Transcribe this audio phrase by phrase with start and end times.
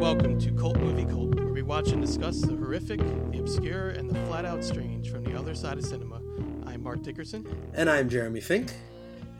[0.00, 4.08] Welcome to Cult Movie Cult, where we watch and discuss the horrific, the obscure, and
[4.08, 6.22] the flat out strange from the other side of cinema.
[6.64, 7.46] I'm Mark Dickerson.
[7.74, 8.72] And I'm Jeremy Fink.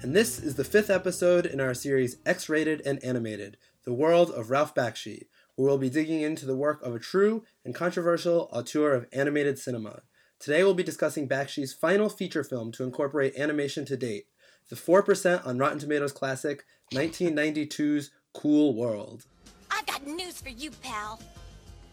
[0.03, 4.33] And this is the fifth episode in our series X Rated and Animated The World
[4.33, 8.51] of Ralph Bakshi, where we'll be digging into the work of a true and controversial
[8.53, 10.03] auteur of animated cinema.
[10.39, 14.27] Today we'll be discussing Bakshi's final feature film to incorporate animation to date,
[14.69, 19.25] the 4% on Rotten Tomatoes classic 1992's Cool World.
[19.71, 21.21] I've got news for you, pal.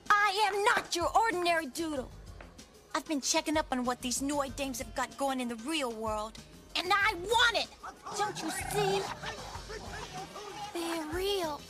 [0.09, 2.09] I am not your ordinary doodle.
[2.95, 5.91] I've been checking up on what these Noid dames have got going in the real
[5.91, 6.33] world,
[6.75, 7.67] and I want it!
[8.17, 9.01] Don't you see?
[10.73, 11.61] They're real.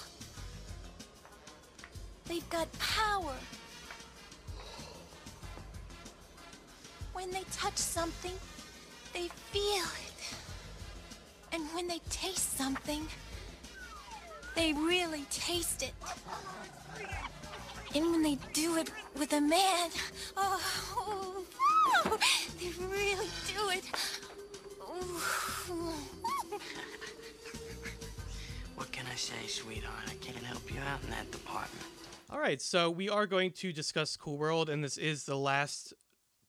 [2.26, 3.34] They've got power.
[7.14, 8.34] When they touch something,
[9.14, 10.36] they feel it.
[11.52, 13.08] And when they taste something,
[14.58, 15.94] they really taste it.
[17.96, 19.90] And when they do it with a man,
[20.36, 21.46] oh,
[22.60, 23.86] they really do it.
[28.76, 29.94] What can I say, sweetheart?
[30.08, 31.86] I can't help you out in that department.
[32.30, 35.94] All right, so we are going to discuss Cool World, and this is the last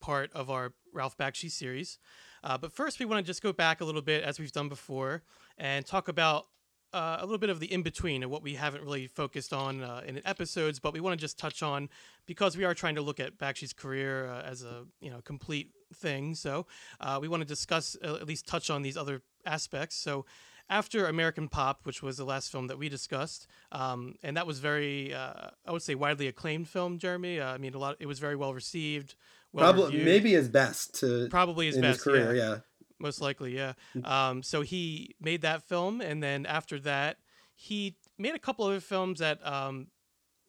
[0.01, 1.99] part of our Ralph Bakshi series.
[2.43, 4.69] Uh, but first, we want to just go back a little bit, as we've done
[4.69, 5.23] before,
[5.59, 6.47] and talk about
[6.93, 9.83] uh, a little bit of the in between and what we haven't really focused on
[9.83, 11.89] uh, in episodes, but we want to just touch on
[12.27, 15.71] because we are trying to look at Bakshi's career uh, as a you know complete
[15.95, 16.35] thing.
[16.35, 16.67] So
[17.01, 19.97] uh, we want to discuss uh, at least touch on these other aspects.
[19.97, 20.25] So
[20.71, 24.59] after American Pop, which was the last film that we discussed, um, and that was
[24.59, 26.99] very uh, I would say widely acclaimed film.
[26.99, 27.97] Jeremy, I mean a lot.
[28.01, 29.15] It was very well received.
[29.53, 30.05] Well Probably, reviewed.
[30.05, 32.51] maybe his best to Probably his best, his career, yeah.
[32.51, 32.59] yeah.
[32.99, 33.73] Most likely yeah.
[34.05, 37.19] Um, so he made that film and then after that
[37.55, 39.89] he made a couple other films that um,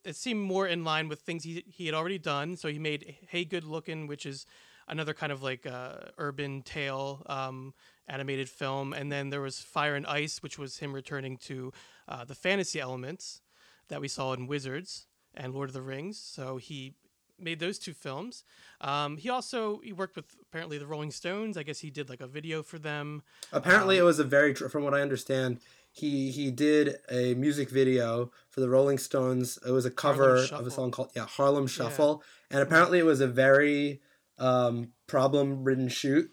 [0.03, 2.55] that seemed more in line with things he, he had already done.
[2.55, 4.45] So he made hey good looking which is
[4.87, 7.73] another kind of like uh, urban tale um,
[8.07, 8.93] animated film.
[8.93, 11.71] And then there was fire and ice which was him returning to
[12.07, 13.41] uh, the fantasy elements
[13.87, 16.19] that we saw in wizards and lord of the rings.
[16.19, 16.95] So he
[17.41, 18.43] made those two films.
[18.81, 21.57] Um, he also he worked with apparently the Rolling Stones.
[21.57, 23.23] I guess he did like a video for them.
[23.51, 25.59] Apparently, Um, it was a very, from what I understand,
[25.91, 29.57] he he did a music video for the Rolling Stones.
[29.67, 33.21] It was a cover of a song called yeah Harlem Shuffle, and apparently it was
[33.21, 34.01] a very
[34.37, 36.31] um, problem-ridden shoot.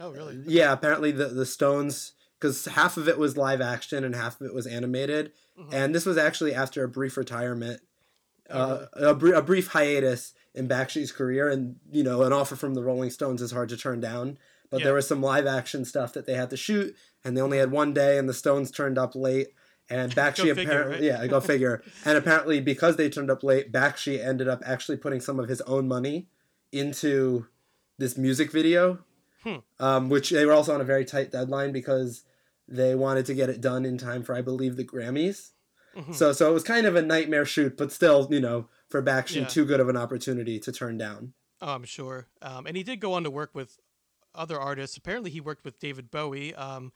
[0.00, 0.42] Oh, really?
[0.46, 4.46] Yeah, apparently the the Stones because half of it was live action and half of
[4.46, 5.72] it was animated, Mm-hmm.
[5.72, 7.80] and this was actually after a brief retirement,
[8.50, 12.74] uh, a, br- a brief hiatus in Bakshi's career, and you know an offer from
[12.74, 14.38] the Rolling Stones is hard to turn down.
[14.70, 14.84] But Yeah.
[14.86, 16.94] there was some live action stuff that they had to shoot,
[17.24, 19.48] and they only had one day, and the Stones turned up late.
[19.90, 21.02] And Bakshi apparently, right?
[21.02, 21.82] yeah, go figure.
[22.04, 25.60] and apparently, because they turned up late, Bakshi ended up actually putting some of his
[25.62, 26.26] own money
[26.72, 27.46] into
[27.98, 28.98] this music video,
[29.42, 29.56] Hmm.
[29.78, 32.24] um, which they were also on a very tight deadline because
[32.66, 35.50] they wanted to get it done in time for, I believe, the Grammys.
[35.94, 36.14] Mhm.
[36.14, 39.36] So, so it was kind of a nightmare shoot, but still, you know, for Bakshi,
[39.42, 39.46] Yeah.
[39.46, 41.32] too good of an opportunity to turn down.
[41.60, 42.28] Oh, I'm sure.
[42.42, 43.78] Um, and he did go on to work with
[44.34, 44.96] other artists.
[44.96, 46.54] Apparently, he worked with David Bowie.
[46.54, 46.92] Um,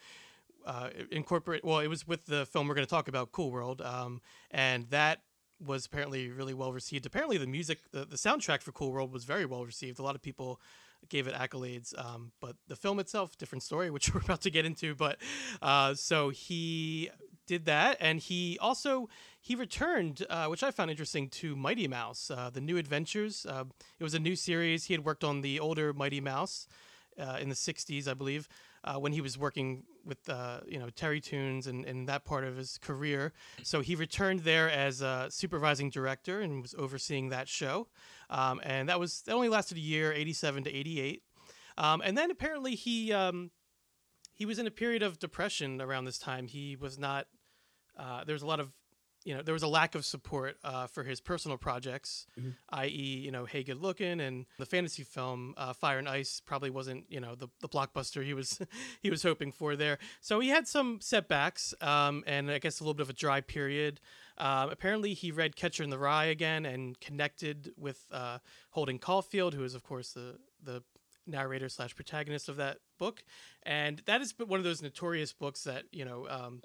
[0.67, 1.65] uh, incorporate.
[1.65, 4.21] Well, it was with the film we're going to talk about, Cool World, um,
[4.51, 5.23] and that
[5.65, 7.07] was apparently really well received.
[7.07, 9.99] Apparently, the music, the, the soundtrack for Cool World was very well received.
[9.99, 10.61] A lot of people
[11.09, 14.67] gave it accolades, um, but the film itself, different story, which we're about to get
[14.67, 14.95] into.
[14.95, 15.19] But
[15.63, 17.09] uh, so he
[17.49, 19.09] did that, and he also
[19.41, 23.45] he returned, uh, which I found interesting, to Mighty Mouse, uh, the New Adventures.
[23.49, 23.65] Uh,
[23.99, 24.85] it was a new series.
[24.85, 26.69] He had worked on the older Mighty Mouse
[27.19, 28.49] uh, in the '60s, I believe,
[28.85, 32.57] uh, when he was working with uh, you know Terrytoons and, and that part of
[32.57, 33.33] his career.
[33.65, 37.89] So he returned there as a supervising director and was overseeing that show.
[38.31, 41.23] Um, and that was that only lasted a year, '87 to '88.
[41.79, 43.51] Um, and then apparently he um,
[44.39, 46.47] he was in a period of depression around this time.
[46.47, 47.27] He was not.
[47.99, 48.73] Uh, there was a lot of
[49.25, 52.27] you know there was a lack of support uh, for his personal projects,
[52.71, 52.89] i.e.
[52.89, 57.05] you know Hey Good Looking and the fantasy film uh, Fire and Ice probably wasn't
[57.09, 58.61] you know the, the blockbuster he was
[59.03, 59.99] he was hoping for there.
[60.21, 63.41] So he had some setbacks um, and I guess a little bit of a dry
[63.41, 64.01] period.
[64.39, 68.39] Um, apparently he read Catcher in the Rye again and connected with uh,
[68.71, 70.83] Holden Caulfield, who is of course the the
[71.27, 73.23] narrator slash protagonist of that book,
[73.65, 76.27] and that is one of those notorious books that you know.
[76.31, 76.63] Um,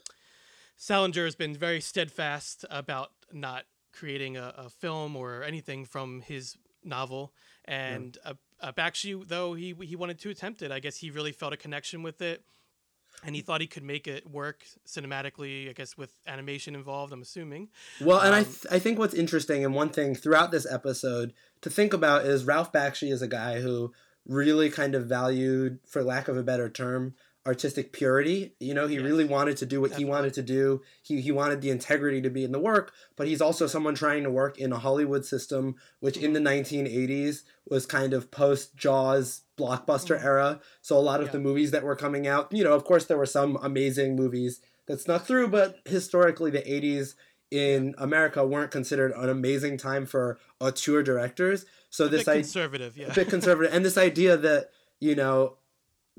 [0.76, 6.58] Salinger has been very steadfast about not creating a, a film or anything from his
[6.84, 7.34] novel.
[7.66, 11.32] And uh, uh, Bakshi, though he he wanted to attempt it, I guess he really
[11.32, 12.44] felt a connection with it.
[13.24, 15.70] and he thought he could make it work cinematically.
[15.70, 17.14] I guess with animation involved.
[17.14, 17.70] I'm assuming.
[18.02, 21.34] Well, and I Um, th- I think what's interesting and one thing throughout this episode
[21.62, 23.94] to think about is Ralph Bakshi is a guy who
[24.26, 27.14] really kind of valued, for lack of a better term,
[27.46, 28.56] artistic purity.
[28.60, 29.04] You know, he Yes.
[29.04, 30.82] really wanted to do what he wanted to do.
[31.02, 34.24] He he wanted the integrity to be in the work, but he's also someone trying
[34.24, 36.86] to work in a Hollywood system which in the Mm-hmm.
[36.86, 40.60] 1980s was kind of post Jaws blockbuster era.
[40.82, 41.32] So a lot of Yeah.
[41.34, 44.62] the movies that were coming out, you know, of course there were some amazing movies
[44.88, 47.16] that snuck through, but historically the 80s
[47.52, 51.66] in America weren't considered an amazing time for auteur directors.
[51.90, 53.08] So A this bit idea conservative, yeah.
[53.12, 54.70] a bit conservative and this idea that
[55.00, 55.58] you know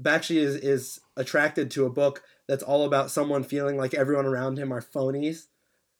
[0.00, 4.58] Bakshi is is attracted to a book that's all about someone feeling like everyone around
[4.58, 5.46] him are phonies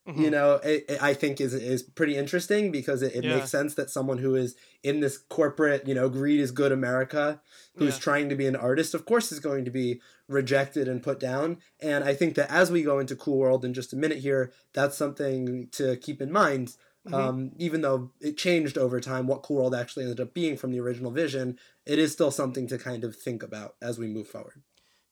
[0.06, 0.18] Mhm.
[0.20, 3.36] you know it, it- i think is is pretty interesting because it, it Yeah.
[3.36, 7.40] makes sense that someone who is in this corporate you know greed is good america
[7.76, 8.00] who's Yeah.
[8.00, 11.56] trying to be an artist of course is going to be rejected and put down
[11.80, 14.52] and i think that as we go into cool world in just a minute here
[14.74, 17.28] that's something to keep in mind Mhm.
[17.28, 20.70] um, even though it changed over time what cool world actually ended up being from
[20.72, 24.28] the original vision it is still something to kind of think about as we move
[24.28, 24.62] forward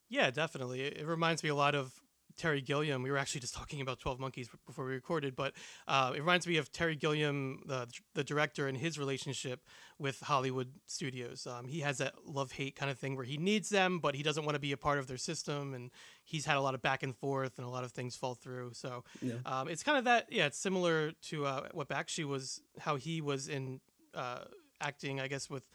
[0.09, 0.83] Yeah, definitely.
[0.83, 2.02] It, it reminds me a lot of
[2.37, 3.03] Terry Gilliam.
[3.03, 5.55] We were actually just talking about Twelve Monkeys before we recorded, but
[5.89, 9.61] uh, it reminds me of Terry Gilliam, the the director, and his relationship
[9.99, 11.47] with Hollywood studios.
[11.47, 14.23] Um, he has that love hate kind of thing where he needs them, but he
[14.23, 15.91] doesn't want to be a part of their system, and
[16.25, 18.73] he's had a lot of back and forth, and a lot of things fall through.
[18.75, 19.35] So Yeah.
[19.47, 20.27] um, it's kind of that.
[20.33, 23.81] Yeah, it's similar to uh, what Bakshi was, how he was in
[24.15, 24.45] uh,
[24.81, 25.69] acting, I guess, with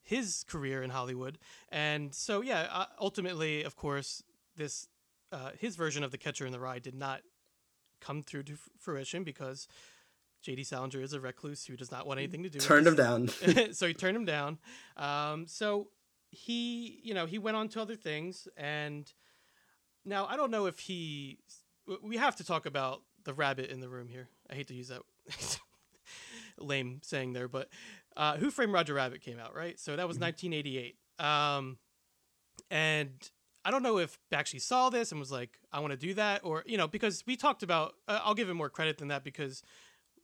[0.00, 1.38] his career in Hollywood.
[1.70, 4.22] And so, yeah, uh, ultimately, of course,
[4.56, 4.88] this
[5.34, 7.22] uh, his version of the Catcher in the Rye did not
[8.00, 9.66] come through to fruition because
[10.42, 10.62] J.D.
[10.62, 12.58] Salinger is a recluse who does not want anything to do.
[12.58, 13.28] with turned him down
[13.72, 14.58] so he turned him down.
[14.96, 15.88] Um, so
[16.30, 19.12] he, you know, he went on to other things, and
[20.04, 21.38] now I don't know if he.
[22.02, 24.28] We have to talk about the rabbit in the room here.
[24.48, 25.02] I hate to use that
[26.58, 27.68] lame saying there, but
[28.16, 29.78] uh, Who Framed Roger Rabbit came out, right?
[29.80, 30.96] So that was 1988.
[31.18, 31.78] Um,
[32.70, 33.10] and
[33.64, 36.42] I don't know if Bakshi saw this and was like, I want to do that,
[36.44, 39.24] or, you know, because we talked about, uh, I'll give him more credit than that
[39.24, 39.62] because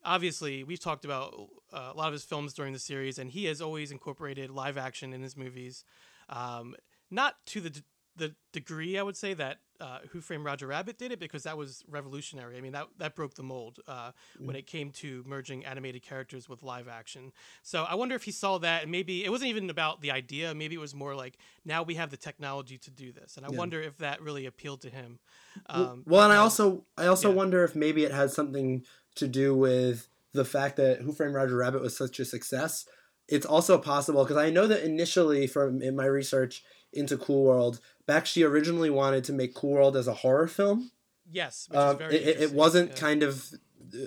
[0.04, 1.34] obviously we've talked about
[1.72, 4.76] uh, a lot of his films during the series, and he has always incorporated live
[4.76, 5.84] action in his movies.
[6.28, 6.74] Um,
[7.10, 7.82] not to the, d-
[8.16, 11.56] the degree, I would say, that uh, Who Framed Roger Rabbit did it, because that
[11.56, 12.56] was revolutionary.
[12.56, 16.48] I mean, that, that broke the mold uh, when it came to merging animated characters
[16.48, 17.32] with live action.
[17.62, 20.54] So I wonder if he saw that, and maybe it wasn't even about the idea.
[20.54, 23.36] Maybe it was more like, now we have the technology to do this.
[23.36, 23.58] And I Yeah.
[23.58, 25.18] wonder if that really appealed to him.
[25.68, 27.36] Well- Um, well, and I um, also I also yeah.
[27.36, 28.84] wonder if maybe it had something
[29.16, 32.86] to do with the fact that Who Framed Roger Rabbit was such a success.
[33.28, 37.80] It's also possible because I know that initially, from in my research into Cool World,
[38.08, 40.90] Bakshi originally wanted to make Cool World as a horror film.
[41.30, 42.96] Yes, which Um, is very it, it- wasn't Yeah.
[42.96, 43.44] kind of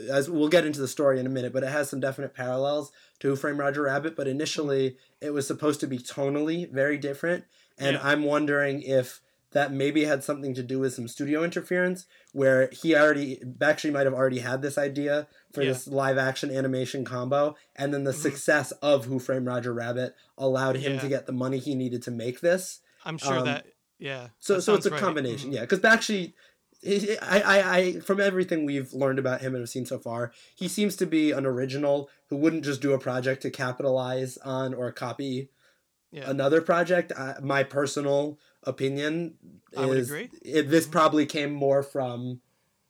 [0.09, 2.91] as we'll get into the story in a minute, but it has some definite parallels
[3.19, 4.15] to Who Framed Roger Rabbit.
[4.15, 7.43] But initially, it was supposed to be tonally very different,
[7.77, 8.01] and Yeah.
[8.01, 9.19] I'm wondering if
[9.51, 14.05] that maybe had something to do with some studio interference, where he already actually might
[14.05, 15.69] have already had this idea for Yeah.
[15.73, 18.15] this live action animation combo, and then the Mhm.
[18.21, 22.11] success of Who Framed Roger Rabbit allowed him to get the money he needed to
[22.11, 22.79] make this.
[23.05, 23.65] I'm sure um, that,
[24.09, 24.27] yeah.
[24.39, 24.99] So so it's a right.
[24.99, 25.53] combination, Mhm.
[25.55, 25.61] yeah.
[25.61, 26.33] Because Bakshi,
[26.81, 30.31] he- I, I, I, from everything we've learned about him and have seen so far,
[30.53, 34.73] he seems to be an original who wouldn't just do a project to capitalize on
[34.73, 35.49] or copy
[36.11, 36.29] Yeah.
[36.29, 37.11] another project.
[37.17, 39.35] I, my personal opinion
[39.71, 40.11] is.
[40.11, 40.91] It, this Mhm.
[40.91, 42.41] probably came more from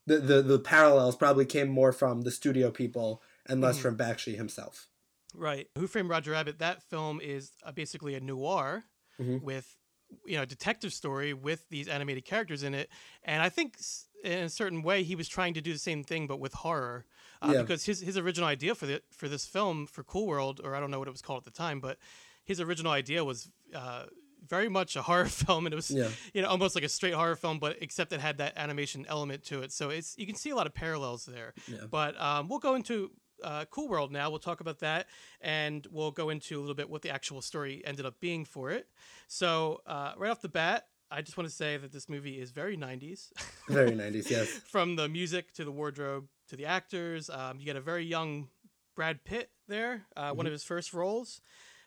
[0.05, 3.81] the, the the parallels probably came more from the studio people and less Mhm.
[3.83, 4.87] from Bakshi himself.
[5.35, 5.67] Right.
[5.77, 6.59] Who Framed Roger Rabbit?
[6.59, 8.83] That film is uh, basically a noir
[9.19, 9.41] Mhm.
[9.41, 9.77] with,
[10.25, 12.89] you know, detective story with these animated characters in it.
[13.23, 13.77] And I think
[14.23, 17.05] in a certain way he was trying to do the same thing, but with horror.
[17.41, 17.61] Uh, Yeah.
[17.61, 20.79] Because his, his original idea for the for this film for Cool World, or I
[20.79, 21.97] don't know what it was called at the time, but
[22.45, 24.05] his original idea was uh,
[24.47, 26.09] very much a horror film, and it was Yeah.
[26.33, 29.43] you know almost like a straight horror film, but except it had that animation element
[29.45, 29.71] to it.
[29.73, 31.53] So it's you can see a lot of parallels there.
[31.67, 31.85] Yeah.
[31.89, 33.11] But um, we'll go into
[33.43, 34.29] uh, Cool World now.
[34.29, 35.07] We'll talk about that,
[35.41, 38.69] and we'll go into a little bit what the actual story ended up being for
[38.69, 38.87] it.
[39.27, 42.51] So uh, right off the bat, I just want to say that this movie is
[42.51, 43.31] very 90s.
[43.69, 44.49] Very nineties, yes.
[44.49, 48.47] From the music to the wardrobe to the actors, um, you get a very young
[48.95, 51.41] Brad Pitt there, uh, one of his first roles,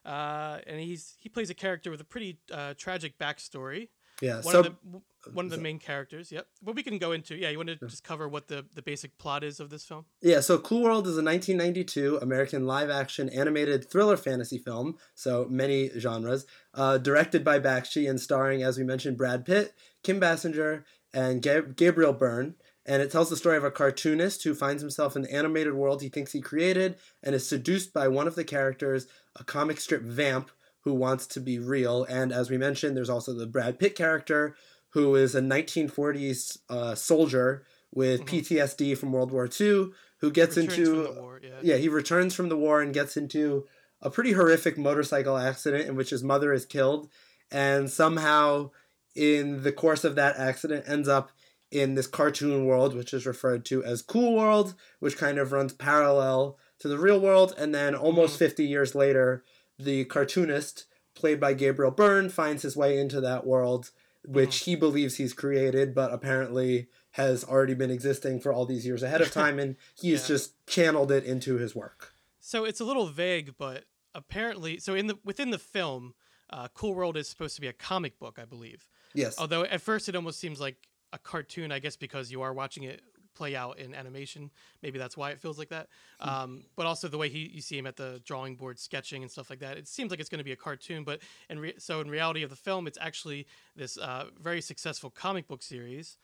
[0.05, 3.89] uh, and he's he plays a character with a pretty uh, tragic backstory.
[4.21, 4.37] Yeah.
[4.37, 5.01] one so of the
[5.33, 6.31] one of the main characters.
[6.31, 6.47] Yep.
[6.63, 7.51] But we can go into yeah.
[7.51, 10.07] You want to just cover what the the basic plot is of this film?
[10.23, 15.47] Yeah, so Cool World is a 1992 American live action animated thriller fantasy film, so
[15.49, 20.85] many genres, uh, directed by Bakshi and starring, as we mentioned, Brad Pitt, Kim Basinger,
[21.13, 22.55] and Gab- Gabriel Byrne.
[22.89, 26.03] And it tells the story of a cartoonist who finds himself in the animated world
[26.03, 30.03] he thinks he created and is seduced by one of the characters, a comic strip
[30.03, 30.53] vamp
[30.87, 32.05] who wants to be real.
[32.05, 34.55] And as we mentioned, there's also the Brad Pitt character
[34.91, 39.89] who is a 1940s uh, soldier with PTSD from World War II
[40.21, 40.71] who gets Mm-hmm.
[40.71, 41.59] Into war, yeah.
[41.61, 43.67] yeah he returns from the war and gets into
[44.01, 47.09] a pretty horrific motorcycle accident in which his mother is killed
[47.51, 48.71] and somehow
[49.17, 51.33] in the course of that accident ends up
[51.73, 55.73] in this cartoon world which is referred to as cool world which kind of runs
[55.73, 58.45] parallel to the real world and then almost Mm-hmm.
[58.45, 59.43] 50 years later
[59.79, 63.91] the cartoonist played by Gabriel Byrne finds his way into that world
[64.29, 69.03] which he believes he's created but apparently has already been existing for all these years
[69.03, 70.27] ahead of time and he's Yeah.
[70.35, 75.07] just channeled it into his work So it's a little vague, but apparently, so in
[75.07, 76.15] the within the film,
[76.51, 78.89] uh, Cool World is supposed to be a comic book, I believe.
[79.15, 80.77] yes Although at first it almost seems like
[81.13, 83.01] a cartoon, I guess because you are watching it
[83.37, 84.51] play out in animation.
[84.83, 85.89] Maybe that's why it feels like that.
[86.21, 86.29] Hmm.
[86.29, 89.31] Um, but also the way he you see him at the drawing board sketching and
[89.31, 91.05] stuff like that, it seems like it's going to be a cartoon.
[91.05, 95.11] But in re- so in reality of the film, it's actually this uh, very successful
[95.11, 96.19] comic book series.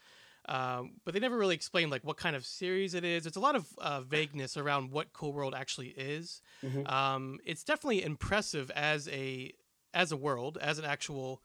[0.49, 3.23] Um, but they never really explain like what kind of series it is.
[3.25, 6.43] There's a lot of uh, vagueness around what Cool World actually is.
[6.87, 9.53] Um, it's definitely impressive as a
[9.95, 11.43] as a world, as an actual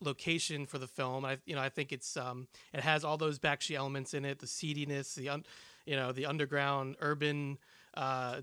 [0.00, 1.24] location for the film.
[1.24, 4.38] I you know I think it's um it has all those Bakshi elements in it,
[4.38, 5.44] the seediness, the un,
[5.86, 7.58] you know the underground urban
[7.94, 8.40] uh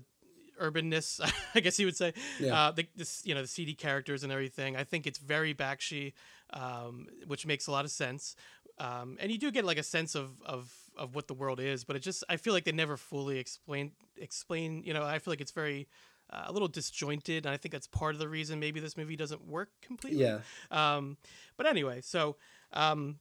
[0.60, 1.20] urbanness,
[1.54, 2.12] I guess you would say.
[2.40, 2.54] Yeah.
[2.54, 4.76] Uh, the this you know the seedy characters and everything.
[4.76, 6.12] I think it's very Bakshi,
[6.52, 8.36] um, which makes a lot of sense.
[8.78, 11.84] Um, and you do get like a sense of, of of what the world is,
[11.84, 14.82] but it just I feel like they never fully explain explain.
[14.84, 15.88] You know, I feel like it's very
[16.30, 19.16] uh, a little disjointed, and I think that's part of the reason maybe this movie
[19.16, 20.20] doesn't work completely.
[20.22, 20.40] Yeah.
[20.70, 21.16] Um,
[21.56, 22.36] but anyway, so
[22.72, 23.18] um,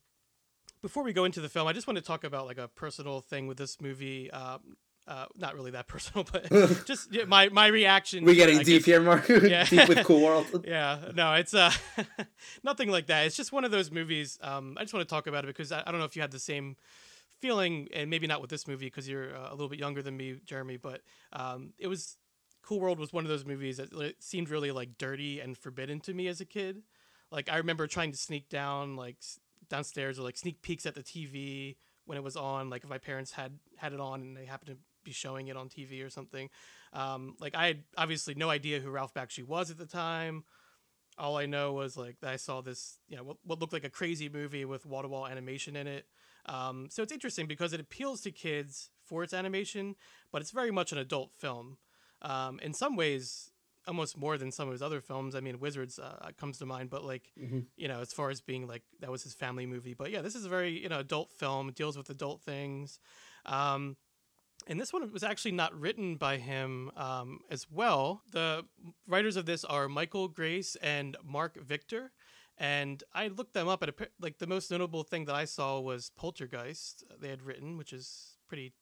[0.81, 3.21] before we go into the film, I just want to talk about like a personal
[3.21, 4.29] thing with this movie.
[4.31, 6.49] Um, uh, not really that personal, but
[6.85, 8.25] just yeah, my my reaction.
[8.25, 8.85] We're it, getting deep guess.
[8.85, 9.27] here, Mark.
[9.29, 9.63] Yeah.
[9.63, 10.65] deep with Cool World.
[10.67, 11.71] Yeah, no, it's uh,
[12.63, 13.25] nothing like that.
[13.25, 14.37] It's just one of those movies.
[14.41, 16.21] Um, I just want to talk about it because I, I don't know if you
[16.21, 16.75] had the same
[17.39, 20.17] feeling, and maybe not with this movie because you're uh, a little bit younger than
[20.17, 20.77] me, Jeremy.
[20.77, 22.17] But um, it was
[22.67, 26.13] Cool World was one of those movies that seemed really like dirty and forbidden to
[26.13, 26.83] me as a kid.
[27.31, 29.15] Like I remember trying to sneak down like
[29.69, 32.69] downstairs or like sneak peeks at the TV when it was on.
[32.69, 35.55] Like if my parents had had it on and they happened to be showing it
[35.55, 36.49] on TV or something.
[36.91, 40.43] Um, like I had obviously no idea who Ralph Bakshi was at the time.
[41.17, 43.89] All I know was like I saw this, you know, what, what looked like a
[43.89, 46.05] crazy movie with wall to wall animation in it.
[46.47, 49.95] Um, so it's interesting because it appeals to kids for its animation,
[50.33, 51.77] but it's very much an adult film.
[52.21, 53.51] Um, in some ways,
[53.87, 55.33] almost more than some of his other films.
[55.35, 57.31] I mean, Wizards uh, comes to mind, but like,
[57.77, 59.93] you know, as far as being like that was his family movie.
[59.93, 61.69] But yeah, this is a very you know adult film.
[61.69, 62.99] It deals with adult things.
[63.45, 63.95] Um,
[64.67, 68.23] and this one was actually not written by him um, as well.
[68.31, 68.65] The
[69.07, 72.11] writers of this are Michael Grais and Mark Victor.
[72.57, 73.83] And I looked them up.
[73.83, 77.03] At a, like the most notable thing that I saw was Poltergeist.
[77.21, 78.73] They had written, which is pretty.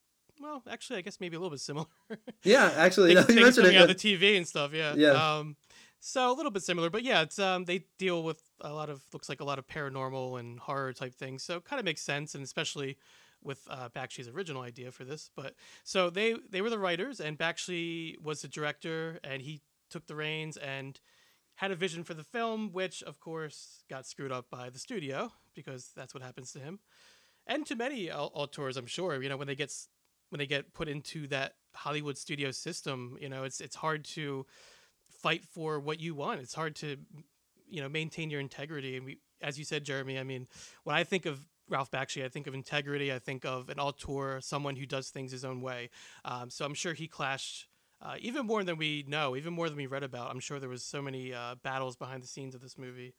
[0.41, 1.87] Well, actually, I guess maybe a little bit similar.
[2.43, 3.81] Yeah, actually, things, you mentioned coming it.
[3.81, 4.73] out the TV and stuff.
[4.73, 4.93] Yeah.
[4.95, 5.11] Yeah.
[5.11, 5.55] Um,
[5.99, 9.01] so a little bit similar, but yeah, it's um they deal with a lot of
[9.11, 11.41] looks like a lot of paranormal and horror type things.
[11.43, 12.97] So it kind of makes sense, and especially
[13.43, 15.31] with uh, Bakshi's original idea for this.
[15.35, 20.05] But so they they were the writers, and Bakshi was the director, and he took
[20.05, 20.99] the reins and
[21.55, 25.31] had a vision for the film, which of course got screwed up by the studio
[25.55, 26.79] because that's what happens to him,
[27.47, 29.23] and to many auteurs, I'm sure.
[29.23, 29.73] You know, when they get
[30.29, 34.45] when they get put into that Hollywood studio system, you know, it's it's hard to
[35.09, 36.41] fight for what you want.
[36.41, 36.97] It's hard to
[37.67, 38.97] you know maintain your integrity.
[38.97, 40.47] And we, as you said, Jeremy, I mean,
[40.83, 43.11] when I think of Ralph Bakshi, I think of integrity.
[43.11, 45.89] I think of an auteur, someone who does things his own way.
[46.23, 47.67] Um, so I'm sure he clashed.
[48.01, 50.29] Uh, even more than we know, even more than we read about.
[50.29, 53.15] I'm sure there was so many uh, battles behind the scenes of this movie.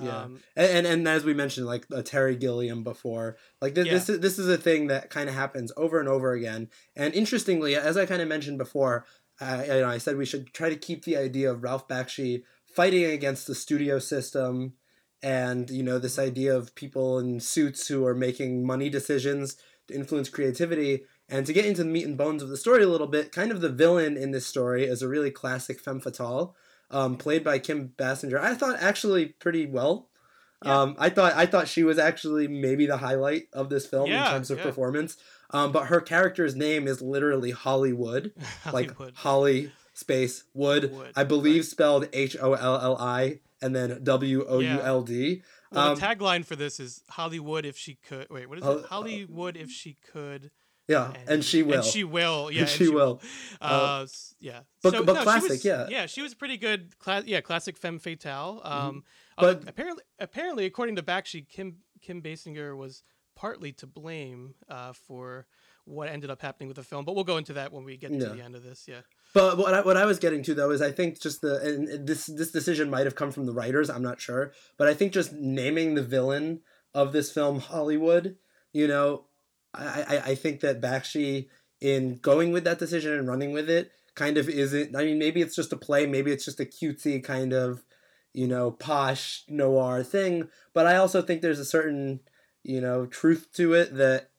[0.00, 3.86] Yeah, Um, and, and and as we mentioned, like uh, Terry Gilliam before, like th-
[3.90, 6.68] this is this is a thing that kind of happens over and over again.
[6.96, 9.04] And interestingly, as I kind of mentioned before,
[9.40, 12.42] uh, you know, I said we should try to keep the idea of Ralph Bakshi
[12.74, 14.74] fighting against the studio system,
[15.22, 19.56] and you know this idea of people in suits who are making money decisions
[19.88, 21.04] to influence creativity.
[21.30, 23.50] And to get into the meat and bones of the story a little bit, kind
[23.52, 26.56] of the villain in this story is a really classic femme fatale
[26.90, 28.40] um, played by Kim Basinger.
[28.40, 30.08] I thought actually pretty well.
[30.64, 30.80] Yeah.
[30.80, 34.24] Um, I thought I thought she was actually maybe the highlight of this film in
[34.24, 34.64] terms of yeah.
[34.64, 35.16] performance.
[35.50, 38.32] Um, but her character's name is literally Hollywood,
[38.72, 40.92] like Holly space Wood.
[40.92, 41.64] Wood, I believe right.
[41.64, 45.42] spelled H O L L I and then W O U L D.
[45.70, 48.28] Well, Um, the tagline for this is Hollywood if she could.
[48.30, 48.86] Wait, what is it?
[48.86, 50.50] Hollywood if she could.
[50.88, 51.74] Yeah, and, she will.
[51.74, 52.50] And she will.
[52.50, 53.20] Yeah, and she will.
[53.60, 54.60] Uh, s- yeah.
[54.82, 55.86] but- So, but no, she classic, was- yeah.
[55.88, 56.98] Yeah, she was pretty good.
[56.98, 58.60] Cla- yeah, classic femme fatale.
[58.64, 59.04] Um,
[59.36, 63.02] But- although apparently, apparently, according to Bakshi, Kim Kim Basinger was
[63.36, 65.46] partly to blame uh, for
[65.84, 67.04] what ended up happening with the film.
[67.04, 68.18] But we'll go into that when we get Yeah.
[68.28, 68.86] to the end of this.
[68.88, 69.00] Yeah.
[69.32, 72.06] But what I, what I was getting to though is I think just the and
[72.06, 73.88] this this decision might have come from the writers.
[73.90, 76.60] I'm not sure, but I think just naming the villain
[76.94, 78.36] of this film Hollywood,
[78.72, 79.26] you know,
[79.78, 81.48] I I, I think that Bakshi
[81.80, 84.96] in going with that decision and running with it kind of isn't.
[84.96, 87.84] I mean, maybe it's just a play, maybe it's just a cutesy kind of,
[88.34, 90.48] you know, posh noir thing.
[90.74, 92.20] But I also think there's a certain
[92.64, 94.30] you know truth to it that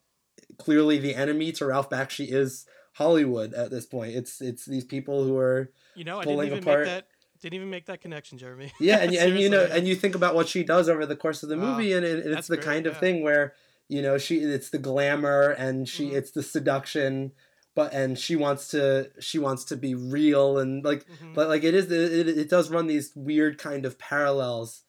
[0.58, 4.16] clearly the enemy to Ralph Bakshi is Hollywood at this point.
[4.16, 7.08] It's it's these people who are You know, I didn't Pulling even apart- make that.
[7.42, 8.74] Didn't even make that connection, Jeremy.
[8.82, 11.42] yeah, and, and you know, and you think about what she does over the course
[11.42, 11.72] of the Wow.
[11.78, 13.00] movie, and, it, it's That's the great, kind of yeah.
[13.00, 13.54] thing where
[13.90, 16.14] you know she it's the glamour and she Mhm.
[16.18, 17.32] it's the seduction,
[17.76, 21.34] but and she wants to she wants to be real and like Mhm.
[21.34, 24.84] but like it is it, it does run these weird kind of parallels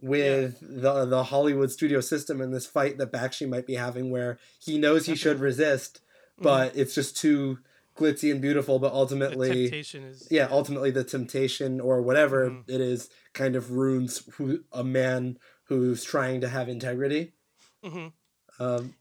[0.00, 4.38] with the the Hollywood studio system and this fight that Bakshi might be having where
[4.60, 6.00] he knows he should resist,
[6.38, 7.58] but it's just too
[7.96, 8.96] glitzy and beautiful, but Mm-hmm.
[8.96, 10.28] ultimately is.
[10.30, 12.64] yeah, ultimately the temptation or whatever Mhm.
[12.68, 17.32] it is kind of ruins who, a man who's trying to have integrity.
[17.84, 18.12] Mhm.
[18.58, 18.94] Um,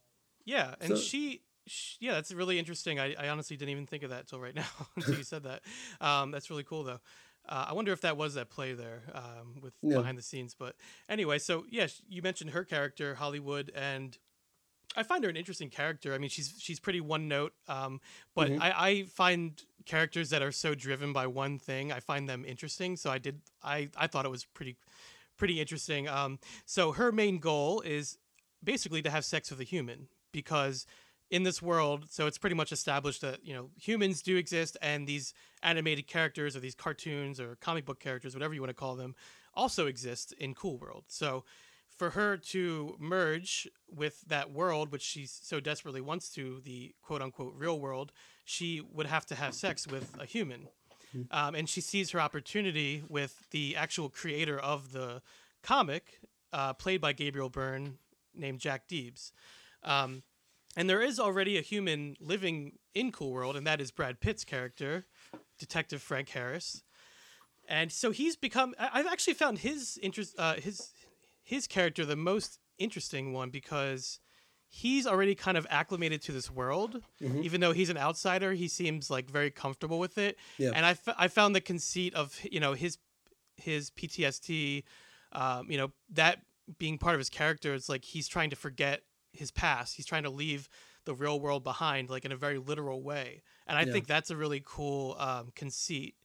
[0.46, 3.00] Yeah, and So- she, sh yeah, that's really interesting.
[3.00, 5.62] I, I honestly didn't even think of that until right now until you said that.
[6.00, 7.00] Um, that's really cool though.
[7.50, 9.98] Uh, I wonder if that was that play there um, with Yeah.
[9.98, 10.54] behind the scenes.
[10.54, 10.76] But
[11.10, 14.18] anyway, so yeah, you mentioned her character Hollywood, and
[14.96, 16.14] I find her an interesting character.
[16.14, 18.00] I mean, she's she's pretty one note, um,
[18.36, 18.62] but Mhm.
[18.62, 22.98] I, I find characters that are so driven by one thing, I find them interesting.
[22.98, 24.76] So I did, I I thought it was pretty
[25.38, 26.08] pretty interesting.
[26.08, 28.17] Um, so her main goal is
[28.63, 30.86] basically to have sex with a human because
[31.30, 35.06] in this world, so it's pretty much established that you know humans do exist, and
[35.08, 38.96] these animated characters or these cartoons or comic book characters, whatever you want to call
[38.96, 39.15] them,
[39.54, 41.04] also exist in Cool World.
[41.08, 41.43] So
[41.98, 47.22] for her to merge with that world, which she so desperately wants to, the quote
[47.22, 48.12] unquote real world,
[48.46, 50.67] she would have to have sex with a human.
[51.32, 55.22] Um, and she sees her opportunity with the actual creator of the
[55.63, 56.20] comic,
[56.54, 57.98] uh, played by Gabriel Byrne,
[58.38, 59.32] named Jack Deebs.
[59.84, 60.23] Um,
[60.76, 64.43] and there is already a human living in Cool World, and that is Brad Pitt's
[64.43, 65.06] character,
[65.58, 66.84] Detective Frank Harris.
[67.67, 68.73] And so he's become.
[68.80, 70.91] I- I've actually found his interest, uh, his
[71.43, 74.19] his character the most interesting one because
[74.69, 77.02] he's already kind of acclimated to this world.
[77.41, 80.38] Even though he's an outsider, he seems like very comfortable with it.
[80.58, 80.71] Yeah.
[80.76, 82.97] And I, f- I found the conceit of you know his
[83.58, 84.84] his PTSD,
[85.32, 86.41] um, you know that
[86.80, 87.73] being part of his character.
[87.73, 89.01] It's like he's trying to forget
[89.34, 89.95] his past.
[89.95, 90.67] He's trying to leave
[91.06, 93.41] the real world behind, like in a very literal way.
[93.65, 93.93] And I Yeah.
[93.93, 96.15] think that's a really cool um, conceit.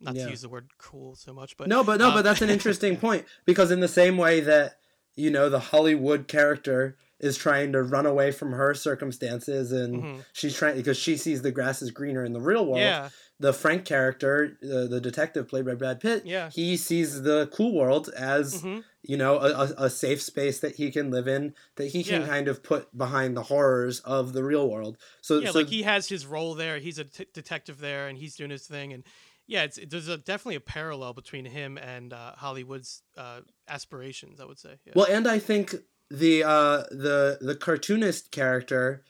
[0.00, 0.24] Not Yeah.
[0.24, 2.50] to use the word cool so much, but no, but no, um, but that's an
[2.50, 4.78] interesting point because in the same way that
[5.14, 10.24] you know the Hollywood character is trying to run away from her circumstances and Mhm.
[10.32, 12.80] she's trying because she sees the grass is greener in the real world.
[12.80, 16.50] yeah, the Frank character, uh, the detective played by Brad Pitt, Yeah.
[16.50, 18.82] he sees the cool world as Mhm.
[19.02, 22.26] You know a, a, safe space that he can live in, that he can Yeah.
[22.28, 24.96] kind of put behind the horrors of the real world.
[25.20, 26.78] So, yeah, so like he has his role there.
[26.78, 28.92] He's a t- detective there, and he's doing his thing.
[28.92, 29.02] And
[29.46, 34.40] yeah, it's there's a, definitely a parallel between him and uh, Hollywood's uh, aspirations.
[34.40, 34.78] I would say.
[34.84, 34.92] Yeah.
[34.94, 35.74] well, and I think
[36.10, 39.02] the uh, the the cartoonist character,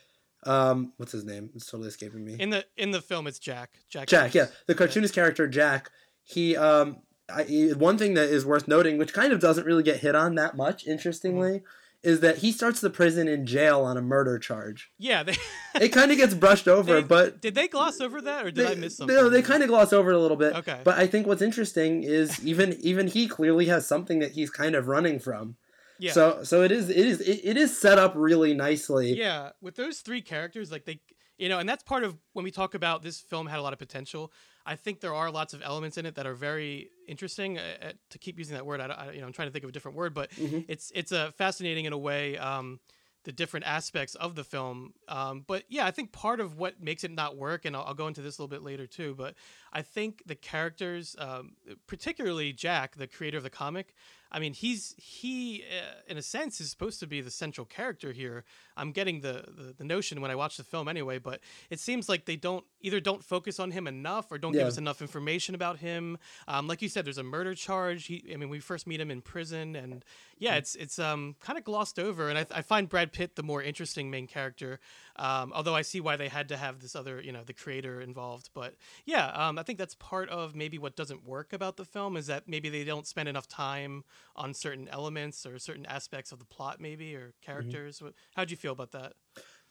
[0.45, 1.51] um, what's his name?
[1.55, 2.37] It's totally escaping me.
[2.39, 3.71] in the in the film, it's Jack.
[3.91, 4.09] Jack.
[4.09, 5.91] Jack, yeah, the cartoonist character Jack.
[6.25, 6.99] He, um,
[7.31, 7.43] I,
[7.77, 10.57] one thing that is worth noting, which kind of doesn't really get hit on that
[10.57, 12.09] much, interestingly, Mm-hmm.
[12.11, 14.91] is that he starts the prison in jail on a murder charge.
[14.99, 15.23] Yeah.
[15.23, 15.37] They,
[15.81, 18.67] It kind of gets brushed over, they- but did they gloss over that, or did
[18.67, 19.15] they, I miss something?
[19.17, 20.55] No, they kind of gloss over it a little bit.
[20.57, 20.81] Okay.
[20.85, 24.75] But I think what's interesting is even even he clearly has something that he's kind
[24.75, 25.57] of running from.
[26.01, 26.13] Yeah.
[26.13, 29.17] So so it is it is it, it is set up really nicely.
[29.17, 31.01] Yeah, with those three characters, like they,
[31.39, 33.73] you know, and that's part of when we talk about this film had a lot
[33.73, 34.33] of potential.
[34.65, 37.59] I think there are lots of elements in it that are very interesting.
[37.59, 39.65] Uh, uh, to keep using that word, I, I, you know I'm trying to think
[39.65, 40.65] of a different word, but Mhm.
[40.69, 42.39] it's it's a fascinating in a way.
[42.39, 42.81] Um,
[43.25, 47.05] the different aspects of the film, um, but yeah, I think part of what makes
[47.05, 49.15] it not work, and I'll, I'll go into this a little bit later too.
[49.17, 49.37] But
[49.73, 51.53] I think the characters, um,
[51.87, 53.95] particularly Jack, the creator of the comic,
[54.33, 58.11] I mean, he's he uh, in a sense is supposed to be the central character
[58.11, 58.43] here.
[58.77, 61.39] I'm getting the, the the notion when I watch the film anyway, but
[61.71, 64.61] it seems like they don't either don't focus on him enough or don't Yeah.
[64.61, 66.19] give us enough information about him.
[66.49, 68.07] Um, like you said, there's a murder charge.
[68.07, 70.05] He, I mean, we first meet him in prison, and
[70.39, 72.29] yeah, it's it's um kind of glossed over.
[72.29, 74.81] And I, I find Brad Pitt the more interesting main character.
[75.17, 78.01] Um, although I see why they had to have this other, you know, the creator
[78.01, 78.51] involved.
[78.55, 82.17] But yeah, um, I think that's part of maybe what doesn't work about the film
[82.17, 84.05] is that maybe they don't spend enough time
[84.37, 88.01] on certain elements or certain aspects of the plot, maybe or characters.
[88.01, 89.13] What How'd you feel about that?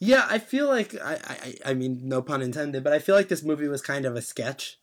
[0.03, 3.27] Yeah, I feel like I, I I mean no pun intended, but I feel like
[3.27, 4.79] this movie was kind of a sketch.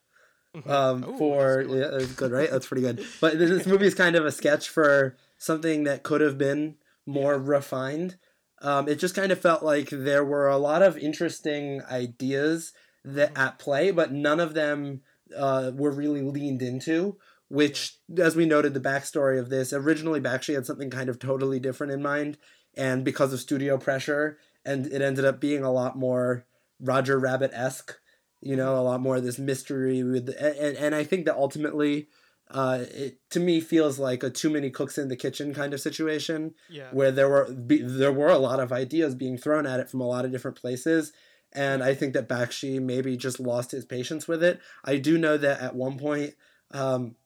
[0.64, 1.78] Um, Ooh, for that's good.
[1.80, 2.50] yeah, that's good, right?
[2.50, 3.04] That's pretty good.
[3.20, 6.76] But this, this movie is kind of a sketch for something that could have been
[7.04, 8.16] more refined.
[8.62, 12.72] Um, it just kind of felt like there were a lot of interesting ideas
[13.04, 15.02] that at play, but none of them
[15.36, 17.18] uh, were really leaned into.
[17.48, 21.58] Which, as we noted, the backstory of this originally Bakshi had something kind of totally
[21.58, 22.36] different in mind,
[22.76, 26.46] and because of studio pressure, and it ended up being a lot more
[26.80, 27.94] Roger Rabbit esque.
[28.40, 32.08] You know, a lot more of this mystery with, and and I think that ultimately,
[32.50, 35.80] uh, it to me feels like a too many cooks in the kitchen kind of
[35.80, 36.90] situation Yeah.
[36.92, 40.00] where there were be, there were a lot of ideas being thrown at it from
[40.00, 41.12] a lot of different places
[41.52, 44.60] and I think that Bakshi maybe just lost his patience with it.
[44.84, 46.34] I do know that at one point
[46.70, 47.16] um,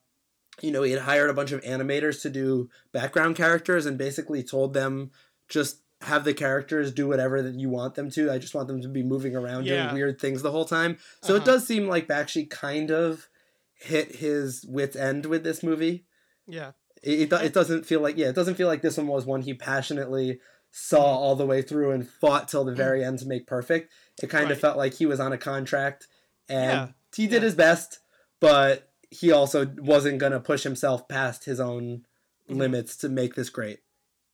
[0.61, 4.43] you know, he had hired a bunch of animators to do background characters and basically
[4.43, 5.11] told them
[5.47, 8.31] just have the characters do whatever that you want them to.
[8.31, 9.83] I just want them to be moving around Yeah.
[9.83, 10.97] doing weird things the whole time.
[11.21, 11.45] So it Uh-huh.
[11.45, 13.29] does seem like Bakshi kind of
[13.75, 16.05] hit his wits end with this movie.
[16.47, 16.71] Yeah.
[17.01, 19.41] It, it, it doesn't feel like yeah, it doesn't feel like this one was one
[19.41, 20.39] he passionately
[20.71, 21.17] saw Mm-hmm.
[21.23, 23.91] all the way through and fought till the very end to make perfect.
[24.21, 26.07] It kind of felt like he was on a contract
[26.49, 27.45] and Yeah, he did yeah.
[27.47, 27.99] his best,
[28.39, 32.05] but he also wasn't gonna push himself past his own
[32.49, 32.59] Mm-hmm.
[32.59, 33.79] limits to make this great.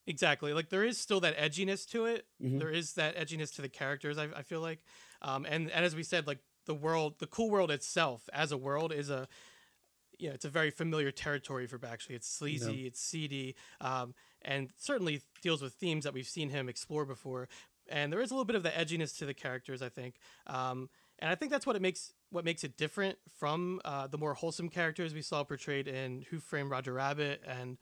[0.10, 0.54] Exactly.
[0.54, 2.26] Like there is still that edginess to it.
[2.44, 2.58] Mhm.
[2.58, 4.18] There is that edginess to the characters.
[4.18, 4.80] I, I feel like,
[5.22, 8.58] um, and and as we said, like the world, the cool world itself as a
[8.58, 9.28] world is a,
[10.18, 12.10] you know, it's a very familiar territory for Bakshi.
[12.12, 17.06] It's sleazy, it's seedy, um, and certainly deals with themes that we've seen him explore
[17.06, 17.48] before.
[17.88, 20.16] And there is a little bit of the edginess to the characters, I think.
[20.48, 24.18] Um, and I think that's what it makes what makes it different from uh, the
[24.18, 27.78] more wholesome characters we saw portrayed in Who Framed Roger Rabbit and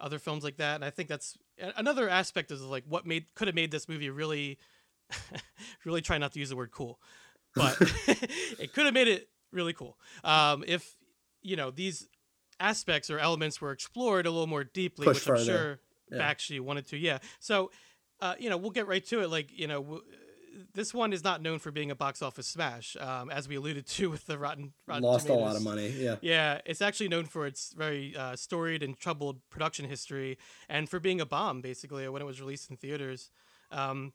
[0.00, 0.76] other films like that.
[0.76, 1.36] And I think that's
[1.76, 4.58] another aspect is like what made could have made this movie really,
[5.84, 6.98] really try not to use the word cool,
[7.54, 7.76] but
[8.58, 10.96] it could have made it really cool um, if
[11.40, 12.06] you know these
[12.60, 15.40] aspects or elements were explored a little more deeply, Push which.
[15.40, 15.80] I'm sure
[16.10, 16.18] Yeah.
[16.18, 16.96] Bakshi wanted to.
[16.96, 17.18] Yeah.
[17.40, 17.70] So,
[18.20, 19.30] uh, you know, we'll get right to it.
[19.30, 20.02] Like, you know.
[20.74, 23.86] This one is not known for being a box office smash, um, as we alluded
[23.86, 24.72] to with the Rotten.
[24.86, 25.88] Rotten Lost a lot of money.
[25.88, 26.16] Yeah.
[26.20, 31.00] Yeah, it's actually known for its very uh, storied and troubled production history, and for
[31.00, 33.30] being a bomb basically when it was released in theaters.
[33.70, 34.12] Um,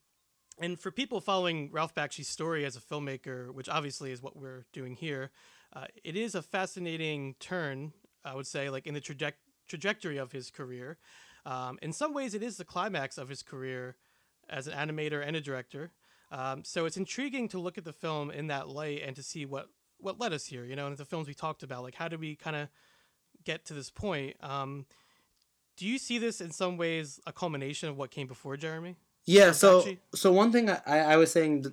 [0.59, 4.65] and for people following Ralph Bakshi's story as a filmmaker, which obviously is what we're
[4.71, 5.31] doing here,
[5.75, 7.93] uh, it is a fascinating turn,
[8.23, 9.33] I would say, like in the traje-
[9.67, 10.97] trajectory of his career.
[11.45, 13.95] Um, in some ways, it is the climax of his career
[14.49, 15.91] as an animator and a director.
[16.33, 19.45] Um, so it's intriguing to look at the film in that light and to see
[19.45, 19.67] what
[19.99, 20.65] what led us here.
[20.65, 22.69] You know, and the films we talked about, like how did we kind of
[23.45, 24.35] get to this point?
[24.41, 24.87] Um,
[25.77, 28.95] do you see this in some ways a culmination of what came before Jeremy?
[29.25, 31.65] Yeah, so so one thing I, I was saying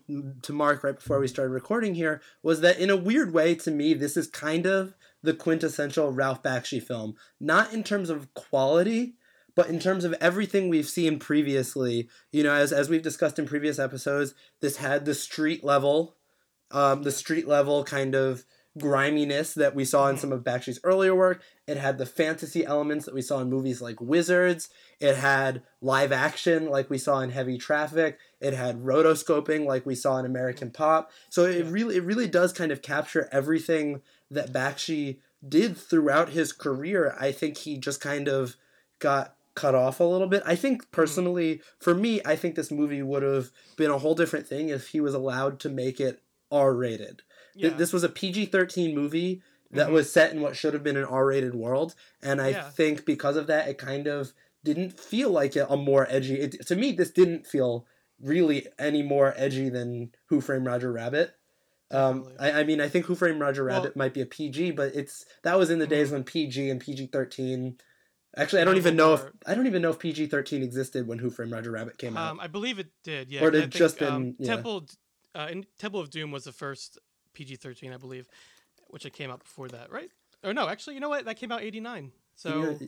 [0.43, 3.71] to Mark right before we started recording here was that in a weird way to
[3.71, 9.15] me this is kind of the quintessential Ralph Bakshi film, not in terms of quality,
[9.61, 12.09] but in terms of everything we've seen previously.
[12.33, 16.17] You know, as as we've discussed in previous episodes, this had the street level,
[16.71, 18.47] um, the street level kind of
[18.79, 21.43] griminess that we saw in some of Bakshi's earlier work.
[21.67, 24.71] It had the fantasy elements that we saw in movies like Wizards.
[24.99, 28.19] It had live action like we saw in Heavy Traffic.
[28.41, 31.11] It had rotoscoping like we saw in American Pop.
[31.29, 36.51] So it really it really does kind of capture everything that Bakshi did throughout his
[36.51, 37.15] career.
[37.21, 38.57] I think he just kind of
[39.01, 40.43] got cut off a little bit.
[40.47, 44.47] I think personally, for me, I think this movie would have been a whole different
[44.47, 46.21] thing if he was allowed to make it
[46.53, 47.23] R rated.
[47.55, 47.71] Yeah.
[47.71, 49.93] This was a PG 13 movie that Mhm.
[49.93, 51.95] was set in what should have been an R rated world.
[52.23, 52.71] And I Yeah.
[52.71, 54.33] think because of that, it kind of
[54.65, 56.35] didn't feel like a, a more edgy.
[56.39, 57.87] It, to me, this didn't feel
[58.23, 61.33] really any more edgy than Who Framed Roger Rabbit.
[61.91, 64.73] Um, I, I mean, I think Who Framed Roger Well- Rabbit might be a PG,
[64.73, 66.13] but it's that was in the days Mhm.
[66.13, 67.79] when PG and PG thirteen.
[68.37, 71.19] Actually, I don't even know if I don't even know if PG thirteen existed when
[71.19, 72.31] Who Framed Roger Rabbit came out.
[72.31, 73.31] Um, I believe it did.
[73.31, 73.41] Yeah.
[73.43, 74.47] Or 'cause did I think, just um, yeah.
[74.55, 74.87] Temple,
[75.35, 76.99] uh, in Temple of Doom was the first
[77.35, 78.29] PG thirteen, I believe,
[78.89, 80.11] which it came out before that, right?
[80.45, 81.25] Or no, actually, you know what?
[81.25, 82.13] That came out eighty nine.
[82.37, 82.87] So Yeah,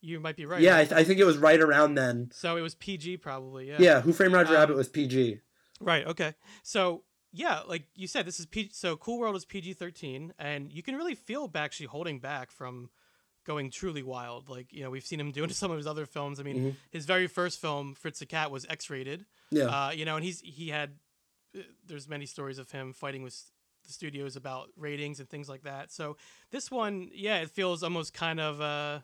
[0.00, 0.60] You might be right.
[0.62, 2.30] Yeah, I, th- I think it was right around then.
[2.32, 3.68] so it was PG probably.
[3.68, 3.76] Yeah.
[3.78, 5.40] Yeah, Who Framed Roger Um, Rabbit was PG.
[5.80, 6.06] Right.
[6.06, 6.34] Okay.
[6.62, 8.70] So yeah, like you said, this is P.
[8.72, 12.88] So Cool World is PG thirteen, and you can really feel Bakshi holding back from
[13.48, 14.48] going truly wild.
[14.48, 16.38] Like you know, we've seen him doing in some of his other films.
[16.38, 16.70] I mean, Mm-hmm.
[16.92, 19.24] his very first film, Fritz the Cat, was X rated.
[19.50, 19.64] Yeah.
[19.64, 20.90] Uh, you know, and he's he had
[21.58, 23.34] uh, there's many stories of him fighting with
[23.86, 25.90] the studios about ratings and things like that.
[25.90, 26.16] So
[26.50, 29.00] this one, yeah, it feels almost kind of uh,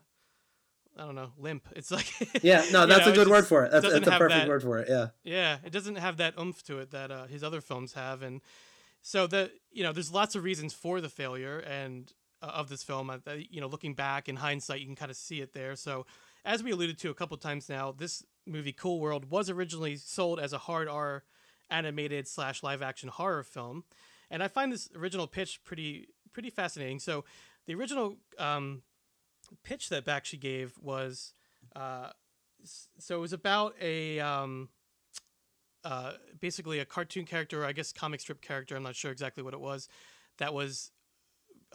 [0.97, 1.67] I don't know, limp.
[1.75, 2.07] It's like
[2.43, 3.71] yeah, no, you that's know, a good word for it.
[3.71, 4.87] That's, that's a perfect that- word for it.
[4.89, 5.07] Yeah.
[5.23, 8.41] yeah, it doesn't have that oomph to it that uh, his other films have, and
[9.01, 13.11] so the you know there's lots of reasons for the failure and of this film.
[13.49, 15.75] You know, looking back in hindsight, you can kind of see it there.
[15.75, 16.05] So
[16.43, 20.39] as we alluded to a couple times now, this movie Cool World was originally sold
[20.39, 21.23] as a hard R
[21.69, 23.83] animated slash live action horror film,
[24.29, 26.99] and I find this original pitch pretty pretty fascinating.
[26.99, 27.25] So
[27.65, 28.83] the original um,
[29.63, 31.33] pitch that Bakshi gave was
[31.75, 32.09] uh,
[32.63, 34.69] so it was about a um,
[35.83, 38.75] uh, basically a cartoon character, I guess comic strip character.
[38.75, 39.87] I'm not sure exactly what it was.
[40.37, 40.91] That was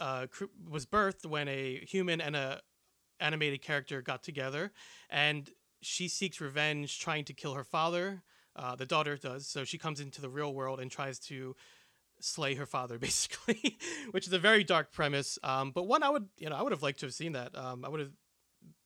[0.00, 0.26] uh,
[0.68, 2.60] was birthed when a human and a
[3.20, 4.72] animated character got together,
[5.08, 5.50] and
[5.82, 8.22] she seeks revenge, trying to kill her father.
[8.56, 11.54] Uh, the daughter does, so she comes into the real world and tries to
[12.20, 13.78] slay her father, basically,
[14.10, 15.38] which is a very dark premise.
[15.42, 17.56] Um, but one I would, you know, I would have liked to have seen that.
[17.56, 18.12] Um, I would have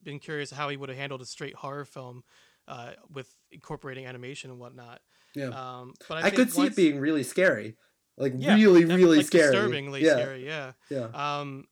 [0.02, 2.24] been curious how he would have handled a straight horror film
[2.68, 5.00] uh, with incorporating animation and whatnot.
[5.34, 5.48] Yeah.
[5.48, 7.76] Um, but I, I, could see once- it being really scary.
[8.16, 9.52] Like yeah, really, really like scary.
[9.52, 10.12] disturbingly yeah.
[10.12, 10.46] scary.
[10.46, 10.72] Yeah.
[10.88, 11.08] Yeah.
[11.14, 11.66] Um,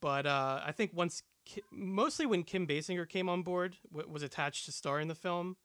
[0.00, 4.22] but uh, I think once, Ki- mostly when Kim Basinger came on board, w- was
[4.22, 5.56] attached to star in the film,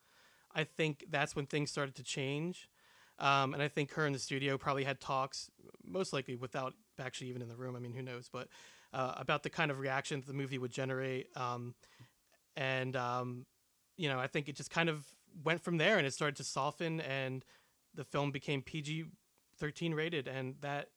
[0.55, 2.69] I think that's when things started to change.
[3.19, 5.51] Um, and I think her in the studio probably had talks,
[5.85, 7.75] most likely without actually even in the room.
[7.75, 8.29] I mean, who knows?
[8.31, 8.47] But
[8.93, 11.27] uh, about the kind of reaction that the movie would generate.
[11.35, 11.75] Um,
[12.55, 13.45] and um,
[13.97, 15.05] you know, I think it just kind of
[15.43, 17.43] went from there, and it started to soften, and
[17.93, 19.05] the film became PG
[19.63, 20.89] thirteen rated, and that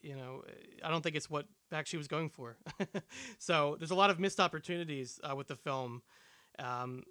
[0.00, 0.42] you know,
[0.82, 2.56] I don't think it's what Bakshi was going for.
[3.38, 6.02] so there's a lot of missed opportunities uh, with the film,
[6.58, 7.04] um,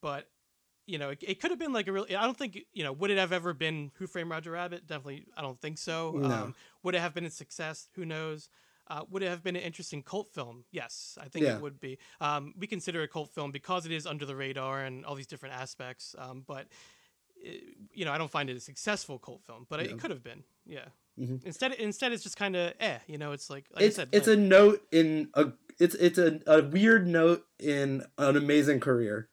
[0.00, 0.28] but
[0.86, 2.06] you know, it, it could have been like a real.
[2.08, 2.92] I don't think you know.
[2.92, 4.86] Would it have ever been Who Framed Roger Rabbit?
[4.86, 6.12] Definitely, I don't think so.
[6.16, 6.30] No.
[6.30, 6.54] Um,
[6.84, 7.88] would it have been a success?
[7.96, 8.48] Who knows?
[8.88, 10.64] Uh, would it have been an interesting cult film?
[10.70, 11.56] Yes, I think Yeah.
[11.56, 11.98] it would be.
[12.20, 15.26] Um, we consider a cult film because it is under the radar and all these
[15.26, 16.14] different aspects.
[16.16, 16.68] Um, but
[17.46, 19.92] it, you know, I don't find it a successful cult film, but Yeah.
[19.92, 20.44] it could have been.
[20.66, 20.86] Yeah.
[21.18, 21.44] Mhm.
[21.44, 22.98] Instead, instead it's just kind of eh.
[23.06, 24.32] You know, it's like, like it's I said, it's eh.
[24.32, 29.28] a note in a it's it's a, a weird note in an amazing career.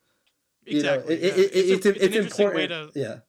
[0.66, 1.16] You know, exactly.
[1.16, 1.30] it- yeah.
[1.30, 2.56] it- it- it's, a- it's, an interesting important.
[2.56, 3.20] way to yeah,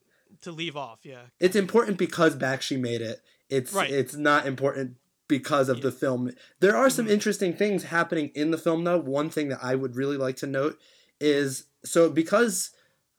[0.42, 1.00] to leave off.
[1.04, 1.22] Yeah.
[1.40, 3.20] it's important because Bakshi made it.
[3.48, 3.90] It's Right.
[3.90, 6.30] it's not important because of the film.
[6.60, 7.10] There are some Mhm.
[7.10, 8.98] interesting things happening in the film though.
[8.98, 10.78] One thing that I would really like to note
[11.20, 12.70] is so because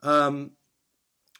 [0.02, 0.52] um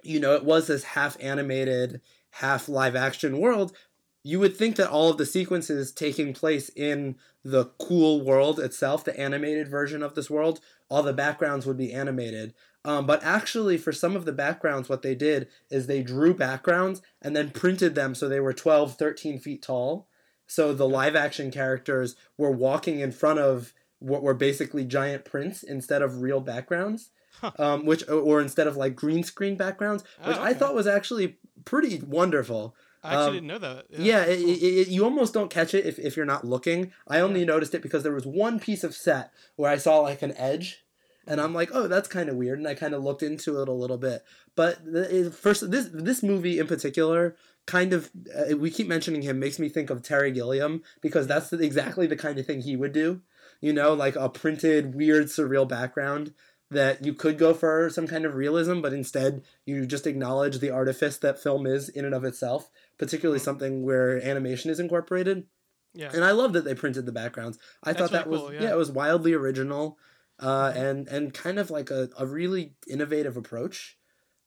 [0.03, 3.77] you know it was this half animated, half live action world,
[4.23, 9.05] you would think that all of the sequences taking place in the cool world itself,
[9.05, 12.53] the animated version of this world, all the backgrounds would be animated.
[12.85, 17.03] Um, but actually, for some of the backgrounds, what they did is they drew backgrounds
[17.23, 20.09] and then printed them so they were 12, 13 feet tall.
[20.47, 25.63] So the live action characters were walking in front of what were basically giant prints
[25.63, 27.53] instead of real backgrounds, Huh.
[27.59, 31.37] um, which or instead of like green screen backgrounds, Oh, which I thought was actually
[31.64, 32.75] pretty wonderful.
[33.05, 33.85] I actually Um, didn't know that.
[33.90, 34.49] Yeah, it, cool.
[34.49, 36.92] it, it, you almost don't catch it if, if you're not looking.
[37.07, 40.22] I only noticed it because there was one piece of set where I saw like
[40.22, 40.85] an edge,
[41.27, 43.68] and I'm like, oh, that's kind of weird, and I kind of looked into it
[43.68, 44.25] a little bit.
[44.55, 49.38] But the, first, this this movie in particular, kind of, uh, we keep mentioning him,
[49.38, 52.77] makes me think of Terry Gilliam because that's the, exactly the kind of thing he
[52.77, 53.20] would do.
[53.61, 56.33] You know, like a printed, weird, surreal background
[56.71, 60.71] that you could go for some kind of realism, but instead you just acknowledge the
[60.71, 63.45] artifice that film is in and of itself, particularly Mhm.
[63.45, 65.47] something where animation is incorporated.
[65.95, 66.11] yeah.
[66.13, 67.59] And I love that they printed the backgrounds.
[67.83, 68.63] I That's thought that really was cool, yeah.
[68.65, 68.71] yeah.
[68.73, 69.99] it was wildly original,
[70.39, 70.77] uh, Mhm.
[70.77, 73.97] and and kind of like a, a really innovative approach.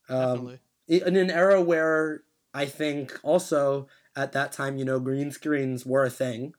[0.10, 0.60] Um, Definitely.
[0.88, 6.04] in an era where I think also at that time, you know, green screens were
[6.04, 6.54] a thing.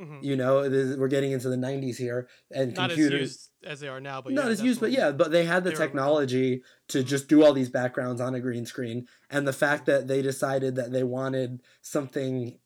[0.00, 0.22] Mhm.
[0.22, 0.60] You know,
[0.98, 4.20] we're getting into the '90s here, and Not as computers used as they are now,
[4.20, 7.02] but not yeah, as used, but yeah, but they had the They were technology to
[7.02, 10.74] just do all these backgrounds on a green screen, and the fact that they decided
[10.76, 12.58] that they wanted something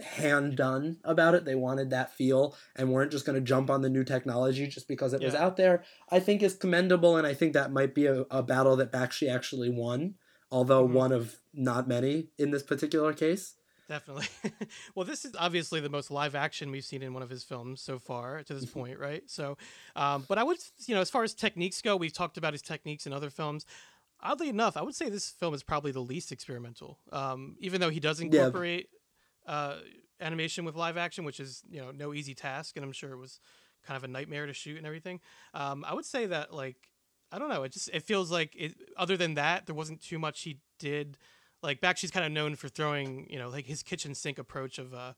[0.00, 3.82] hand done about it, they wanted that feel, and weren't just going to jump on
[3.82, 5.84] the new technology just because it was out there.
[6.10, 9.30] I think is commendable, and I think that might be a, a battle that Bakshi
[9.30, 10.14] actually won,
[10.50, 10.92] although Mhm.
[10.92, 13.56] one of not many in this particular case.
[13.92, 14.26] Definitely.
[14.94, 17.80] well, this is obviously the most live action we've seen in one of his films
[17.80, 18.80] so far to this Mm-hmm.
[18.80, 19.22] point, right?
[19.28, 19.56] So,
[19.96, 22.62] um, but I would, you know, as far as techniques go, we've talked about his
[22.62, 23.66] techniques in other films.
[24.20, 26.98] Oddly enough, I would say this film is probably the least experimental.
[27.12, 28.88] Um, even though he does incorporate
[29.46, 29.76] uh,
[30.20, 33.18] animation with live action, which is you know no easy task, and I'm sure it
[33.18, 33.40] was
[33.84, 35.20] kind of a nightmare to shoot and everything.
[35.54, 36.76] Um, I would say that like
[37.32, 38.74] I don't know, it just it feels like it.
[38.96, 41.18] Other than that, there wasn't too much he did.
[41.62, 44.92] Like Bakshi's kind of known for throwing, you know, like his kitchen sink approach of
[44.92, 45.12] uh,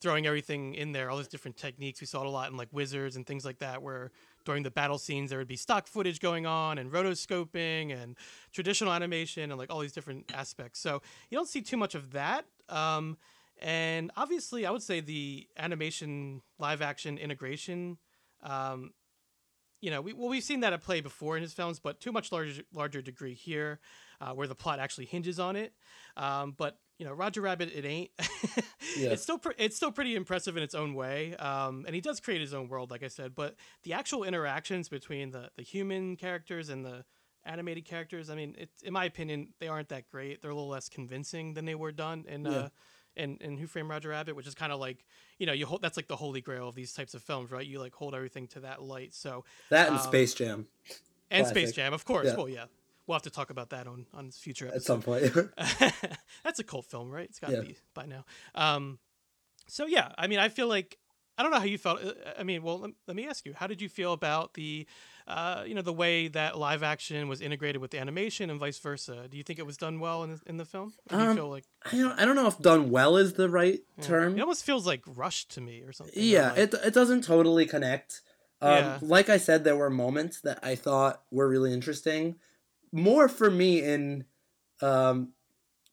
[0.00, 2.00] throwing everything in there, all these different techniques.
[2.00, 4.10] We saw it a lot in like Wizards and things like that, where
[4.44, 8.16] during the battle scenes there would be stock footage going on and rotoscoping and
[8.52, 10.80] traditional animation and like all these different aspects.
[10.80, 12.46] So you don't see too much of that.
[12.68, 13.18] Um,
[13.60, 17.98] and obviously, I would say the animation live action integration.
[18.42, 18.92] Um,
[19.82, 22.10] you know, we, well, we've seen that at play before in his films, but to
[22.10, 23.80] a much larger larger degree here,
[24.20, 25.72] uh, where the plot actually hinges on it.
[26.16, 28.10] Um, but you know, Roger Rabbit, it ain't.
[28.96, 29.10] Yeah.
[29.10, 32.18] It's still pre- it's still pretty impressive in its own way, um, and he does
[32.18, 33.34] create his own world, like I said.
[33.36, 33.54] But
[33.84, 37.04] the actual interactions between the the human characters and the
[37.44, 40.42] animated characters, I mean, it's in my opinion, they aren't that great.
[40.42, 42.50] They're a little less convincing than they were done in Yeah.
[42.50, 42.68] uh,
[43.16, 45.04] in, in Who Framed Roger Rabbit, which is kind of like
[45.38, 47.64] you know you hold that's like the holy grail of these types of films, right?
[47.64, 49.14] You like hold everything to that light.
[49.14, 50.66] So That and Um, Space Jam
[51.30, 51.56] and Classic.
[51.56, 52.26] Space Jam, of course.
[52.26, 52.36] Yeah.
[52.36, 52.64] Well, yeah,
[53.10, 55.24] we'll have to talk about that on on future at some point.
[56.44, 57.28] That's a cult film, right?
[57.28, 57.62] It's got to Yeah.
[57.62, 58.24] be by now.
[58.54, 58.98] Um,
[59.68, 60.96] so yeah, I mean, I feel like
[61.36, 62.04] I don't know how you felt.
[62.04, 64.86] uh, I mean, well, let, let me ask you, how did you feel about the,
[65.26, 68.78] uh, you know, the way that live action was integrated with the animation and vice
[68.78, 69.26] versa?
[69.30, 70.92] Do you think it was done well in the, in the film?
[71.10, 73.32] Or do you Um, feel like I don't, I don't know if done well is
[73.34, 74.04] the right yeah.
[74.04, 74.36] term.
[74.36, 76.14] It almost feels like rushed to me or something.
[76.16, 78.20] Yeah, like- it it doesn't totally connect.
[78.60, 78.98] Um, Yeah.
[79.00, 82.36] Like I said, there were moments that I thought were really interesting.
[82.92, 84.24] More for me in,
[84.82, 85.32] um,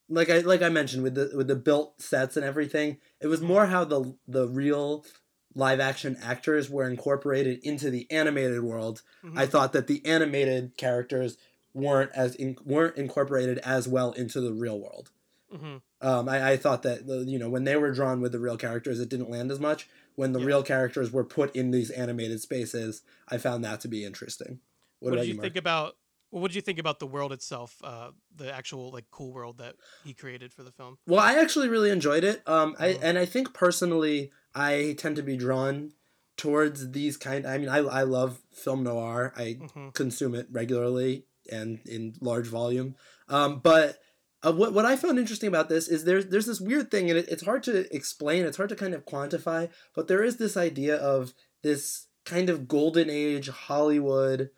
[0.09, 2.97] like I like I mentioned with the with the built sets and everything.
[3.21, 5.05] It was more how the the real
[5.53, 9.01] live action actors were incorporated into the animated world.
[9.23, 9.37] Mhm.
[9.37, 11.37] I thought that the animated characters
[11.73, 15.11] weren't as in, weren't incorporated as well into the real world.
[15.53, 15.81] Mhm.
[16.01, 18.99] Um, I, I thought that you know when they were drawn with the real characters,
[18.99, 19.87] it didn't land as much.
[20.15, 20.45] When the Yeah.
[20.45, 24.61] real characters were put in these animated spaces, I found that to be interesting.
[24.99, 25.43] What, What, did you Mark?
[25.43, 25.95] think about?
[26.31, 27.75] Well, what did you think about the world itself?
[27.83, 30.97] Uh, the actual like cool world that he created for the film.
[31.07, 32.41] Well, I actually really enjoyed it.
[32.47, 32.99] Um, I Mhm.
[33.01, 35.93] and I think personally, I tend to be drawn
[36.35, 37.45] towards these kind.
[37.47, 39.33] I mean, I I love film noir.
[39.35, 39.93] I Mhm.
[39.93, 42.95] consume it regularly and in large volume.
[43.29, 43.99] Um, but
[44.43, 47.17] uh, what what I found interesting about this is there's there's this weird thing, and
[47.17, 48.45] it, it's hard to explain.
[48.45, 49.69] It's hard to kind of quantify.
[49.95, 54.49] But there is this idea of this kind of golden age Hollywood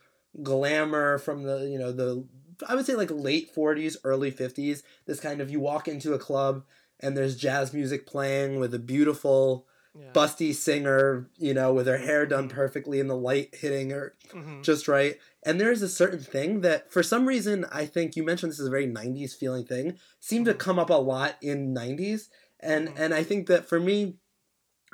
[0.44, 2.26] glamour from the you know the
[2.68, 4.84] I would say like late 40s, early 50s.
[5.06, 6.64] This kind of you walk into a club
[7.00, 9.66] and there's jazz music playing with a beautiful
[9.98, 10.12] Yeah.
[10.14, 14.62] busty singer, you know, with her hair done perfectly and the light hitting her Mhm.
[14.64, 15.18] just right.
[15.44, 18.68] And there's a certain thing that, for some reason, I think you mentioned this is
[18.68, 19.98] a very '90s feeling thing.
[20.20, 20.60] Seemed to Mhm.
[20.60, 23.00] come up a lot in '90s, and Mhm.
[23.00, 24.18] and I think that for me,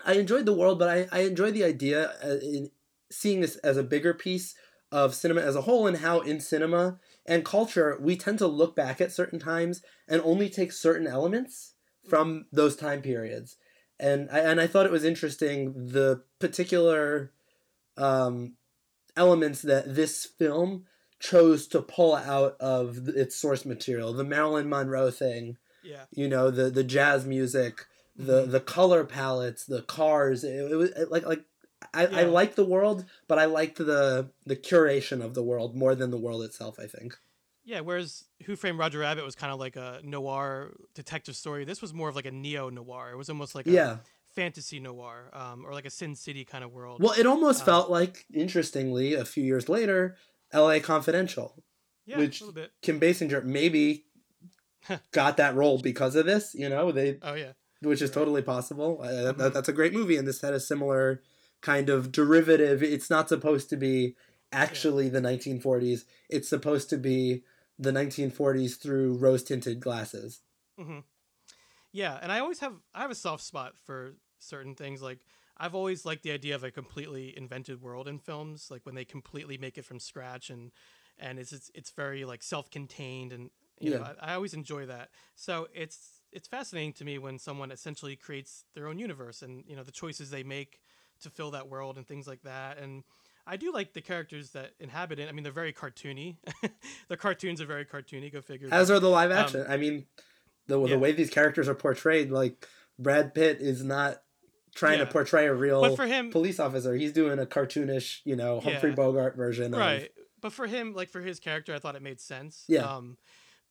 [0.05, 2.71] I enjoyed the world, but I I enjoyed the idea uh, in
[3.11, 4.55] seeing this as a bigger piece
[4.95, 6.83] of cinema as a whole, and how in cinema
[7.25, 11.73] and culture we tend to look back at certain times and only take certain elements
[12.09, 13.57] from those time periods.
[13.99, 15.57] And I, and I thought it was interesting
[15.97, 17.31] the particular
[17.97, 18.53] um,
[19.17, 20.85] elements that this film
[21.19, 24.13] chose to pull out of its source material.
[24.13, 26.05] The Marilyn Monroe thing, Yeah.
[26.11, 28.51] you know, the the jazz music, the Mhm.
[28.51, 30.43] the color palettes, the cars.
[30.43, 31.43] It, it was it- like like
[31.93, 32.27] I, I Yeah.
[32.27, 36.17] liked the world, but I liked the the curation of the world more than the
[36.17, 36.79] world itself.
[36.79, 37.17] I think.
[37.63, 41.65] Yeah, whereas Who Framed Roger Rabbit was kind of like a noir detective story.
[41.65, 43.09] This was more of like a neo noir.
[43.11, 43.97] It was almost like a Yeah.
[44.35, 47.01] fantasy noir, um, or like a Sin City kind of world.
[47.01, 50.15] Well, it almost Uh, felt like, interestingly, a few years later,
[50.51, 50.79] L.A.
[50.79, 51.63] Confidential.
[52.05, 52.71] yeah, which- a little bit.
[52.83, 54.05] Kim Basinger maybe
[55.11, 56.53] got that role because of this.
[56.53, 58.99] You know, they Oh yeah, which is totally possible.
[59.01, 59.53] Uh, that, Mhm.
[59.53, 61.23] that's a great movie, and this had a similar
[61.65, 62.83] kind of derivative.
[62.83, 64.15] It's not supposed to be
[64.51, 66.05] actually the 1940s.
[66.29, 67.43] It's supposed to be
[67.79, 70.41] the 1940s through rose tinted glasses.
[70.77, 70.99] hmm
[71.91, 72.19] yeah.
[72.21, 75.01] And I always have I have a soft spot for certain things.
[75.01, 75.19] Like
[75.57, 79.05] I've always liked the idea of a completely invented world in films, like when they
[79.05, 80.71] completely make it from scratch and
[81.17, 85.09] and it's it's, it's very like self-contained and you know I, I always enjoy that.
[85.35, 89.75] So it's it's fascinating to me when someone essentially creates their own universe and you
[89.75, 90.79] know the choices they make
[91.21, 93.03] to fill that world and things like that and
[93.47, 95.29] I do like the characters that inhabit it.
[95.29, 96.37] I mean, they're very cartoony.
[97.09, 98.33] the cartoons are very cartoony.
[98.33, 98.69] Go figure.
[98.71, 99.65] As are the live Um, action.
[99.69, 100.07] I mean,
[100.65, 100.93] the Yeah.
[100.95, 102.31] the way these characters are portrayed.
[102.31, 104.23] Like Brad Pitt is not
[104.73, 105.05] trying Yeah.
[105.05, 106.95] to portray a real But for him, police officer.
[106.95, 108.95] He's doing a cartoonish, you know, Humphrey Yeah.
[108.95, 109.75] Bogart version.
[109.75, 110.11] Of, right?
[110.41, 112.63] But for him, like for his character, I thought it made sense.
[112.67, 112.81] Yeah.
[112.95, 113.15] Um,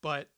[0.03, 0.28] but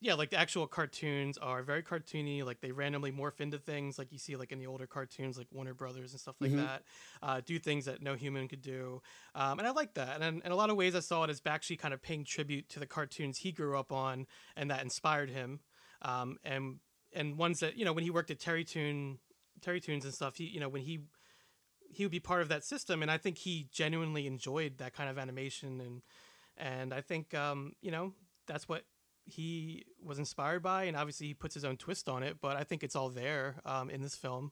[0.00, 2.44] yeah, like the actual cartoons are very cartoony.
[2.44, 5.48] Like they randomly morph into things, like you see like in the older cartoons, like
[5.50, 6.56] Warner Brothers and stuff like Mhm.
[6.56, 6.82] that.
[7.22, 9.02] Uh, do things that no human could do,
[9.34, 10.20] um, and I like that.
[10.20, 12.24] And in, in a lot of ways, I saw it as Bakshi kind of paying
[12.24, 14.26] tribute to the cartoons he grew up on
[14.56, 15.60] and that inspired him.
[16.02, 16.78] Um, and
[17.12, 19.18] and ones that you know when he worked at Terrytoon,
[19.60, 20.36] Terry Toons and stuff.
[20.36, 21.00] He you know when he
[21.90, 25.08] he would be part of that system and i think he genuinely enjoyed that kind
[25.08, 26.02] of animation and
[26.56, 28.12] and i think um you know
[28.46, 28.84] that's what
[29.28, 32.64] he was inspired by and obviously he puts his own twist on it but i
[32.64, 34.50] think it's all there um, in this film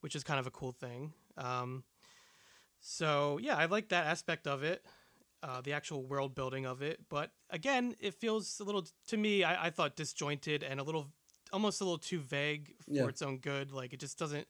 [0.00, 1.84] which is kind of a cool thing um,
[2.80, 4.84] so yeah i like that aspect of it
[5.42, 9.44] uh, the actual world building of it but again it feels a little to me
[9.44, 11.08] i, I thought disjointed and a little
[11.52, 13.06] almost a little too vague for Yeah.
[13.06, 14.46] its own good like it just doesn't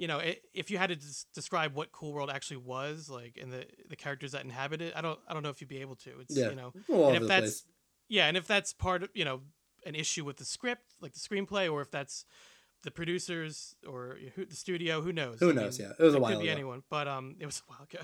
[0.00, 3.36] you know, it, if you had to des- describe what Cool World actually was, like,
[3.42, 5.80] and the the characters that inhabit it, I don't, I don't know if you'd be
[5.80, 6.20] able to.
[6.20, 6.50] It's, Yeah.
[6.50, 6.72] you know,
[7.08, 7.64] and if that's, place.
[8.08, 9.40] Yeah, and if that's part of, you know,
[9.86, 12.24] an issue with the script, like the screenplay, or if that's
[12.82, 15.40] the producers or who, the studio, who knows?
[15.40, 15.78] Who I knows?
[15.78, 16.52] mean, yeah, it was a it while could be ago.
[16.54, 18.02] anyone, but um, it was a while ago.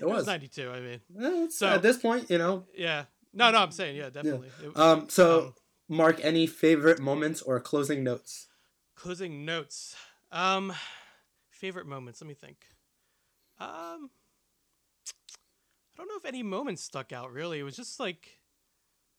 [0.00, 0.26] It was.
[0.26, 0.70] ninety two.
[0.70, 2.64] I mean, Eh, So- at this point, you know.
[2.76, 4.48] yeah, no, no, I'm saying, yeah, definitely.
[4.62, 5.54] It- Um, so, Um,
[5.88, 8.48] Mark, any favorite moments or closing notes?
[8.96, 9.94] closing notes.
[10.32, 10.72] Um,
[11.50, 12.20] favorite moments.
[12.20, 12.66] Let me think.
[13.60, 14.10] Um,
[15.94, 17.32] I don't know if any moments stuck out.
[17.32, 18.38] Really, it was just like,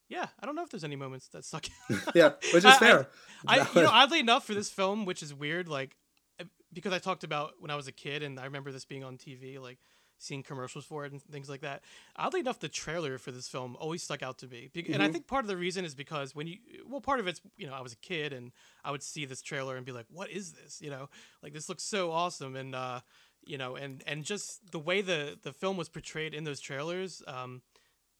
[0.09, 1.65] yeah, I don't know if there's any moments that stuck.
[1.91, 1.99] out.
[2.15, 3.07] yeah, which is I- I- fair.
[3.47, 5.95] I, you know, oddly enough, for this film, which is weird, like
[6.39, 9.03] uh, because I talked about when I was a kid, and I remember this being
[9.03, 9.77] on TV, like
[10.19, 11.83] seeing commercials for it and things like that.
[12.15, 15.11] Oddly enough, the trailer for this film always stuck out to me, and I Mhm.
[15.13, 17.73] think part of the reason is because when you, well, part of it's you know
[17.73, 18.51] I was a kid and
[18.83, 20.81] I would see this trailer and be like, what is this?
[20.81, 21.09] You know,
[21.43, 23.01] like this looks so awesome, and uh,
[23.45, 27.21] you know, and and just the way the the film was portrayed in those trailers.
[27.27, 27.61] Um,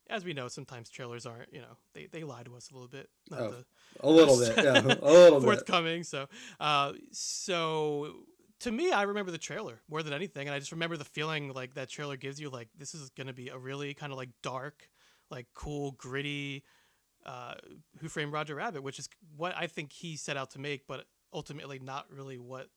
[0.09, 2.87] as we know, sometimes trailers aren't, you know, they, they lie to us a little
[2.87, 3.09] bit.
[3.31, 3.65] Oh, to,
[4.01, 5.45] a little bit, yeah, a little bit.
[5.45, 6.03] forthcoming.
[6.03, 6.27] So,
[6.59, 8.13] uh, so
[8.61, 11.53] to me, I remember the trailer more than anything, and I just remember the feeling
[11.53, 12.49] like that trailer gives you.
[12.49, 14.89] Like this is gonna be a really kind of like dark,
[15.29, 16.63] like cool, gritty.
[17.25, 17.55] Uh,
[17.99, 21.07] Who Framed Roger Rabbit, which is what I think he set out to make, but
[21.33, 22.67] ultimately not really what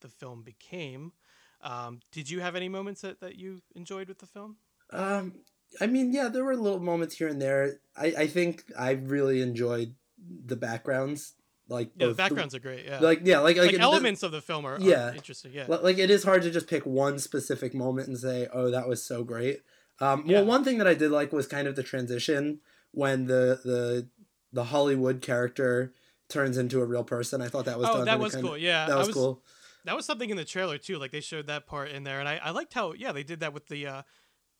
[0.00, 1.12] the film became.
[1.60, 4.56] Um, did you have any moments that, that you enjoyed with the film?
[4.92, 5.34] Um,
[5.80, 7.80] I mean, yeah, there were little moments here and there.
[7.96, 9.94] I, I think I really enjoyed
[10.46, 11.34] the backgrounds.
[11.68, 12.86] Like Yeah, the both the- backgrounds are great.
[12.86, 15.12] Yeah, like yeah, like like, like, elements of the film are, are Yeah.
[15.12, 15.52] interesting.
[15.52, 18.88] Yeah, like it is hard to just pick one specific moment and say, "Oh, that
[18.88, 19.60] was so great."
[20.00, 20.38] Um, Yeah.
[20.38, 22.60] Well, one thing that I did like was kind of the transition
[22.92, 24.08] when the the
[24.52, 25.92] the Holli Would character
[26.30, 27.42] turns into a real person.
[27.42, 28.58] I thought that was oh, done that was kind of- cool.
[28.58, 29.42] Yeah, that I was, cool.
[29.84, 30.98] That was something in the trailer too.
[30.98, 33.40] Like they showed that part in there, and I, I liked how yeah they did
[33.40, 34.02] that with the uh,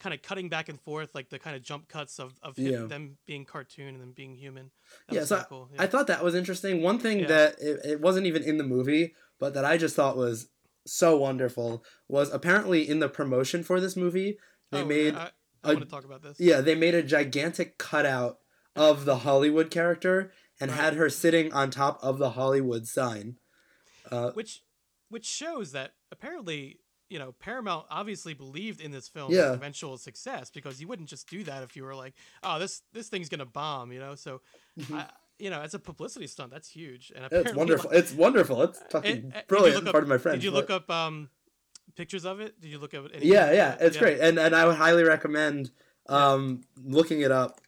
[0.01, 2.73] kind of cutting back and forth, like the kind of jump cuts of of him,
[2.73, 2.87] Yeah.
[2.87, 4.71] them being cartoon and then being human.
[5.09, 5.71] That Yeah, so cool.
[5.79, 6.83] I thought that was interesting.
[6.83, 7.27] One thing Yeah.
[7.27, 10.49] that it, it wasn't even in the movie, but that I just thought was
[10.87, 14.39] so wonderful was apparently in the promotion for this movie
[14.71, 15.31] they Oh, made I, a-
[15.65, 16.41] I want to talk about this.
[16.41, 18.39] yeah they made a gigantic cutout
[18.75, 20.81] of the Holli Would character and Right.
[20.81, 23.39] had her sitting on top of the Hollywood sign.
[24.11, 24.63] Uh, which
[25.11, 29.53] which shows that apparently you know Paramount obviously believed in this film's Yeah.
[29.53, 33.09] eventual success because you wouldn't just do that if you were like, oh this this
[33.09, 34.15] thing's gonna bomb, you know.
[34.15, 34.41] So,
[34.93, 35.07] I,
[35.39, 37.13] you know, as a publicity stunt, that's huge.
[37.15, 37.35] And Mm-hmm.
[37.47, 37.91] it's wonderful.
[37.91, 38.63] It's wonderful.
[38.63, 39.87] It's Eh, fucking eh, you brilliant.
[39.87, 40.37] up- Pardon my French.
[40.41, 41.31] Did you but- look up um
[41.97, 42.61] pictures of it?
[42.61, 43.07] Did you look up?
[43.15, 43.27] any?
[43.27, 45.71] Yeah, yeah, it's great, and and I would highly recommend
[46.09, 47.61] um looking it up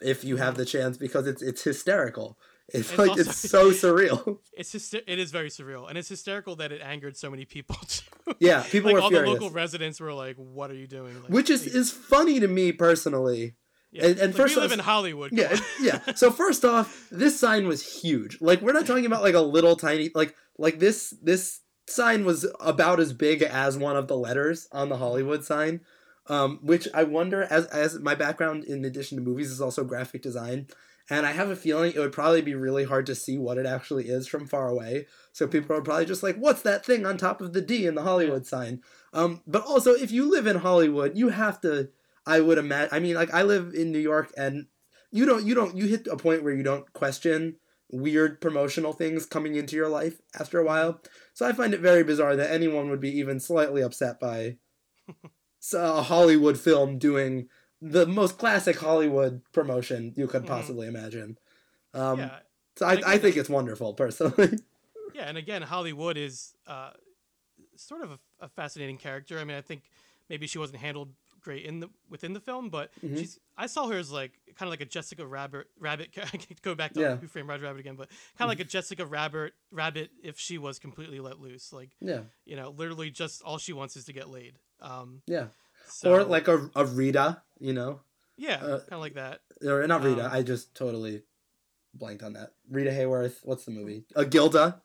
[0.00, 2.38] if you have the chance because it's it's hysterical.
[2.70, 4.38] It's, It's like also- it's so surreal.
[4.58, 7.76] It's hyster- it is very surreal, and it's hysterical that it angered so many people
[7.88, 8.34] too.
[8.40, 9.26] Yeah, people were like were all furious.
[9.38, 12.40] the local residents were like, "What are you doing?" Like, Which is please- is funny
[12.40, 13.54] to me personally.
[13.90, 14.06] yeah.
[14.06, 15.32] and- and Like, first we live off- in Hollywood.
[15.32, 16.12] Yeah, yeah.
[16.14, 18.38] So first off, this sign was huge.
[18.40, 22.44] Like we're not talking about like a little tiny like like this this sign was
[22.60, 25.80] about as big as one of the letters on the Hollywood sign.
[26.26, 30.20] Um, which I wonder as as my background in addition to movies is also graphic
[30.20, 30.66] design.
[31.10, 33.64] And I have a feeling it would probably be really hard to see what it
[33.64, 35.06] actually is from far away.
[35.32, 37.94] So people are probably just like, "What's that thing on top of the D in
[37.94, 38.82] the Hollywood sign?"
[39.12, 41.90] Um, but also, if you live in Hollywood, you have to.
[42.26, 42.90] I would imagine.
[42.92, 44.66] I mean, like I live in New York, and
[45.10, 45.46] you don't.
[45.46, 45.76] You don't.
[45.76, 47.56] You hit a point where you don't question
[47.90, 51.00] weird promotional things coming into your life after a while.
[51.32, 54.58] So I find it very bizarre that anyone would be even slightly upset by
[55.74, 57.48] a Hollywood film doing
[57.80, 60.48] the most classic Hollywood promotion you could Mhm.
[60.48, 61.38] possibly imagine.
[61.94, 62.38] Um, yeah.
[62.76, 64.58] So I, I think it's wonderful, personally.
[65.14, 66.90] Yeah, and again, Holli Would is uh,
[67.76, 69.38] sort of a, a fascinating character.
[69.40, 69.82] I mean, I think
[70.28, 71.08] maybe she wasn't handled
[71.40, 73.16] great in the within the film, but Mm-hmm.
[73.16, 73.40] she's.
[73.56, 75.66] I saw her as like kind of like a Jessica Rabbit.
[75.80, 76.10] Rabbit.
[76.62, 77.16] go back to Yeah.
[77.16, 79.54] Who Framed Roger Rabbit again, but kind of like a Jessica Rabbit.
[79.72, 83.72] Rabbit if she was completely let loose, like yeah, you know, literally just all she
[83.72, 84.54] wants is to get laid.
[84.80, 85.46] Um, yeah.
[85.88, 88.00] so, or like a, a Rita, you know,
[88.36, 89.40] yeah, uh, kind of like that.
[89.64, 90.26] or not Rita.
[90.26, 91.22] Um, I just totally
[91.94, 92.52] blanked on that.
[92.70, 93.38] Rita Hayworth.
[93.42, 94.04] What's the movie?
[94.16, 94.80] A Gilda.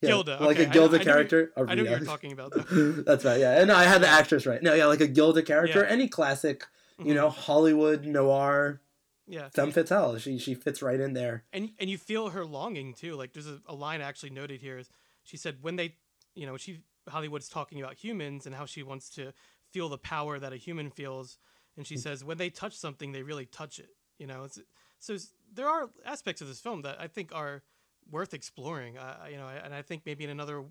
[0.00, 1.52] Yeah, Gilda, like okay, a I- Gilda I know character.
[1.56, 1.90] A I know what Rita.
[1.90, 2.52] you're talking about.
[2.54, 3.04] that.
[3.06, 3.38] That's right.
[3.40, 4.62] Yeah, and no, I had the actress right.
[4.62, 5.80] No, yeah, like a Gilda character.
[5.84, 5.88] Yeah.
[5.90, 6.64] Any classic,
[6.98, 7.14] you Mhm.
[7.14, 8.80] know, Hollywood noir
[9.28, 10.18] Yeah, femme fatale.
[10.18, 11.44] She she fits right in there.
[11.52, 13.14] and and you feel her longing too.
[13.14, 14.78] Like there's a, a line actually noted here.
[14.78, 14.90] Is
[15.22, 15.94] she said when they,
[16.34, 19.32] you know, she Holli Would's talking about humans and how she wants to
[19.72, 21.38] feel the power that a human feels,
[21.76, 21.88] and Mm.
[21.88, 23.90] she says when they touch something, they really touch it.
[24.18, 24.58] You know, it's,
[24.98, 27.62] so s- there are aspects of this film that I think are
[28.10, 28.98] worth exploring.
[28.98, 30.64] Uh, you know, and I think maybe in another.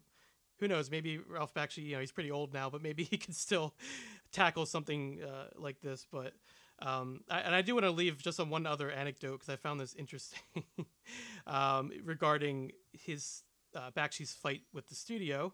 [0.60, 0.92] Who knows?
[0.92, 3.74] Maybe Ralph Bakshi, you know, he's pretty old now, but maybe he can still
[4.32, 6.06] tackle something uh, like this.
[6.12, 6.34] But
[6.80, 9.56] um, I, and I do want to leave just on one other anecdote because I
[9.56, 10.64] found this interesting
[11.48, 13.44] um, regarding his
[13.76, 15.54] uh, Bakshi's fight with the studio.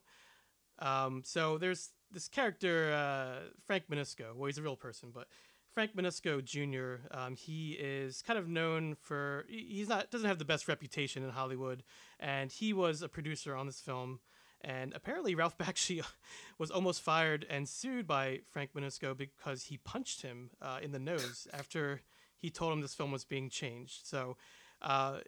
[0.79, 4.36] Um, so there's this character uh, Frank Mancuso.
[4.36, 5.28] Well, he's a real person, but
[5.74, 7.05] Frank Mancuso Jr.
[7.12, 11.30] Um, he is kind of known for he's not doesn't have the best reputation in
[11.30, 11.84] Hollywood,
[12.20, 14.20] and he was a producer on this film.
[14.62, 16.03] And apparently, Ralph Bakshi
[16.58, 20.99] was almost fired and sued by Frank Mancuso because he punched him uh, in the
[20.99, 22.01] nose after
[22.38, 24.08] he told him this film was being changed.
[24.08, 24.38] So
[24.82, 25.20] uh,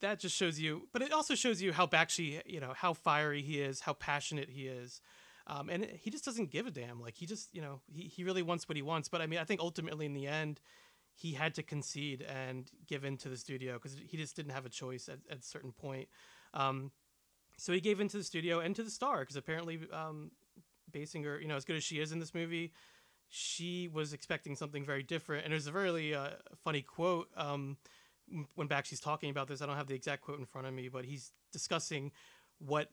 [0.00, 3.42] that just shows you, but it also shows you how Bakshi, you know, how fiery
[3.42, 5.00] he is, how passionate he is.
[5.46, 7.00] Um, and he just doesn't give a damn.
[7.00, 9.08] Like he just, you know, he, he really wants what he wants.
[9.08, 10.60] But I mean, I think ultimately in the end,
[11.14, 14.66] he had to concede and give in to the studio because he just didn't have
[14.66, 16.08] a choice at, at a certain point.
[16.52, 16.90] Um,
[17.56, 20.32] so he gave in to the studio and to the star because apparently um,
[20.92, 22.72] Basinger, you know, as good as she is in this movie,
[23.28, 25.44] she was expecting something very different.
[25.44, 26.30] And there's a really uh,
[26.64, 27.76] funny quote um,
[28.54, 29.62] when Bakshi's talking about this.
[29.62, 32.12] I don't have the exact quote in front of me, but he's discussing
[32.58, 32.90] what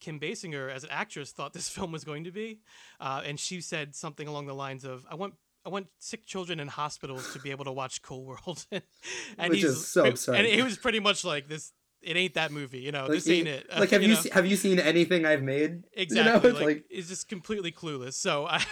[0.00, 2.60] Kim Basinger, as an actress, thought this film was going to be,
[3.00, 5.34] uh, and she said something along the lines of, "I want."
[5.64, 9.62] I want sick children in hospitals to be able to watch Cool World, and Which
[9.62, 10.36] he's- is so absurd.
[10.36, 11.72] And it was pretty much like this.
[12.00, 13.08] It ain't that movie, you know.
[13.08, 13.66] this ain't it.
[13.76, 14.14] Like, have you, know?
[14.14, 15.82] se- have you seen anything I've made?
[15.92, 16.18] Exactly.
[16.18, 18.12] You know, it's like, like it's just completely clueless.
[18.14, 18.62] So I,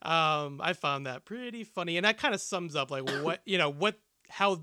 [0.00, 3.58] um, I found that pretty funny, and that kind of sums up like what you
[3.58, 3.98] know what
[4.30, 4.62] how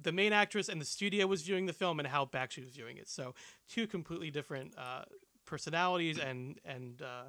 [0.00, 2.96] the main actress and the studio was viewing the film and how Bakshi was viewing
[2.96, 3.08] it.
[3.08, 3.34] So
[3.68, 5.04] two completely different uh,
[5.46, 7.28] personalities and and uh,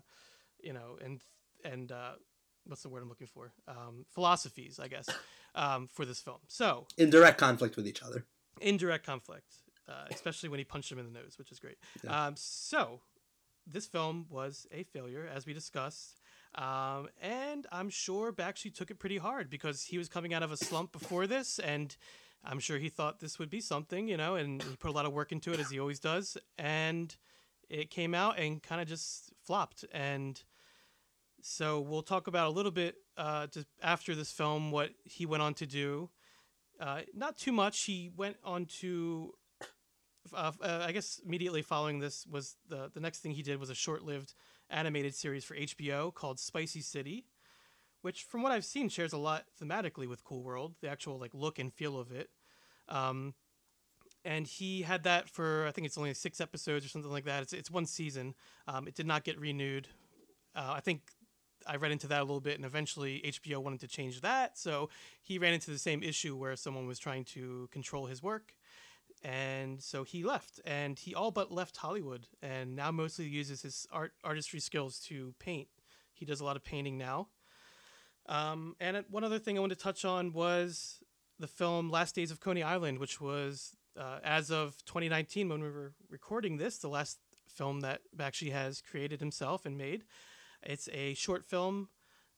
[0.61, 1.22] you know and
[1.63, 2.11] and uh,
[2.65, 3.51] what's the word I'm looking for?
[3.67, 5.09] Um, philosophies, I guess,
[5.55, 6.39] um, for this film.
[6.47, 8.26] So in direct conflict with each other.
[8.61, 9.53] indirect conflict,
[9.88, 11.78] uh, especially when he punched him in the nose, which is great.
[12.07, 13.01] Um, so,
[13.65, 16.22] this film was a failure, as we discussed.
[16.55, 20.51] Um, and I'm sure Bakshi took it pretty hard because he was coming out of
[20.51, 21.95] a slump before this, and
[22.43, 25.05] I'm sure he thought this would be something, you know, and he put a lot
[25.05, 26.37] of work into it, as he always does.
[26.57, 27.15] And
[27.69, 29.85] it came out and kind of just flopped.
[29.91, 30.41] And
[31.41, 35.43] so we'll talk about a little bit uh, just after this film what he went
[35.43, 36.09] on to do.
[36.79, 37.83] Uh, not too much.
[37.85, 39.33] He went on to,
[40.33, 43.69] uh, uh, I guess, immediately following this was the the next thing he did was
[43.69, 44.33] a short-lived
[44.69, 47.25] animated series for HBO called Spicy City,
[48.01, 51.33] which, from what I've seen, shares a lot thematically with Cool World, the actual like
[51.33, 52.29] look and feel of it.
[52.87, 53.33] Um,
[54.25, 57.43] and he had that for I think it's only six episodes or something like that.
[57.43, 58.35] It's it's one season.
[58.67, 59.87] Um, it did not get renewed.
[60.55, 61.01] Uh, I think
[61.67, 64.57] I read into that a little bit, and eventually HBO wanted to change that.
[64.57, 64.89] So
[65.21, 68.53] he ran into the same issue where someone was trying to control his work,
[69.23, 70.59] and so he left.
[70.65, 75.33] And he all but left Hollywood, and now mostly uses his art artistry skills to
[75.39, 75.67] paint.
[76.13, 77.29] He does a lot of painting now.
[78.30, 81.03] Um, and one other thing I wanted to touch on was
[81.39, 85.69] the film Last Days of Coney Island, which was uh, as of 2019 when we
[85.69, 87.17] were recording this, the last
[87.47, 90.03] film that Bakshi has created himself and made.
[90.61, 91.89] It's a short film,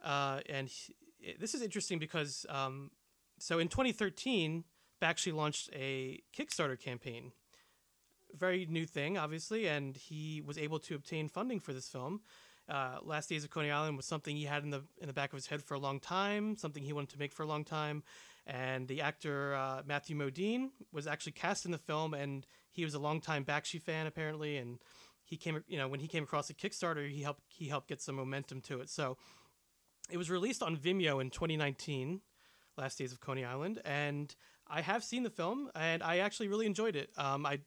[0.01, 0.95] uh, and he,
[1.37, 2.91] this is interesting because um,
[3.37, 4.63] so in 2013,
[5.01, 7.33] Bakshi launched a Kickstarter campaign.
[8.33, 12.21] Very new thing, obviously, and he was able to obtain funding for this film.
[12.69, 15.33] Uh, Last Days of Coney Island was something he had in the in the back
[15.33, 17.63] of his head for a long time, something he wanted to make for a long
[17.63, 18.03] time.
[18.47, 22.93] And the actor uh, Matthew Modine was actually cast in the film, and he was
[22.93, 24.79] a longtime Bakshi fan apparently, and
[25.23, 28.01] he came you know when he came across the Kickstarter, he helped he helped get
[28.01, 28.89] some momentum to it.
[28.89, 29.17] So
[30.09, 32.21] it was released on Vimeo in 2019,
[32.77, 34.33] Last Days of Coney Island, and
[34.71, 37.09] I have seen the film and I actually really enjoyed it.
[37.17, 37.59] Um, I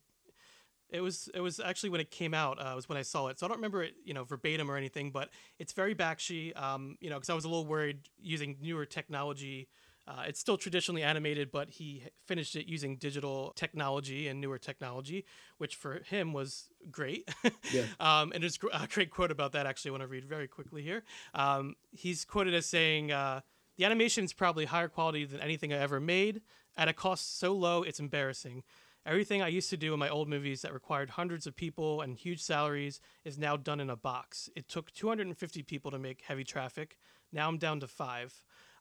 [0.94, 3.38] it was it was actually when it came out uh, was when I saw it,
[3.38, 6.56] so I don't remember it you know verbatim or anything, but it's very Bakshi.
[6.60, 9.68] Um, you know, because I was a little worried using newer technology.
[10.06, 15.24] Uh, it's still traditionally animated, but he finished it using digital technology and newer technology,
[15.56, 17.26] which for him was great.
[17.72, 17.84] Yeah.
[18.00, 19.66] um, and there's a great quote about that.
[19.66, 21.04] Actually, I want to read very quickly here.
[21.32, 23.40] Um, he's quoted as saying, uh,
[23.78, 26.42] "The animation is probably higher quality than anything I ever made
[26.76, 28.62] at a cost so low it's embarrassing."
[29.06, 32.16] Everything I used to do in my old movies that required hundreds of people and
[32.16, 34.48] huge salaries is now done in a box.
[34.56, 36.98] It took 250 people to make Heavy Traffic.
[37.30, 38.32] Now I'm down to five.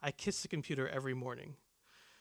[0.01, 1.55] I kiss the computer every morning.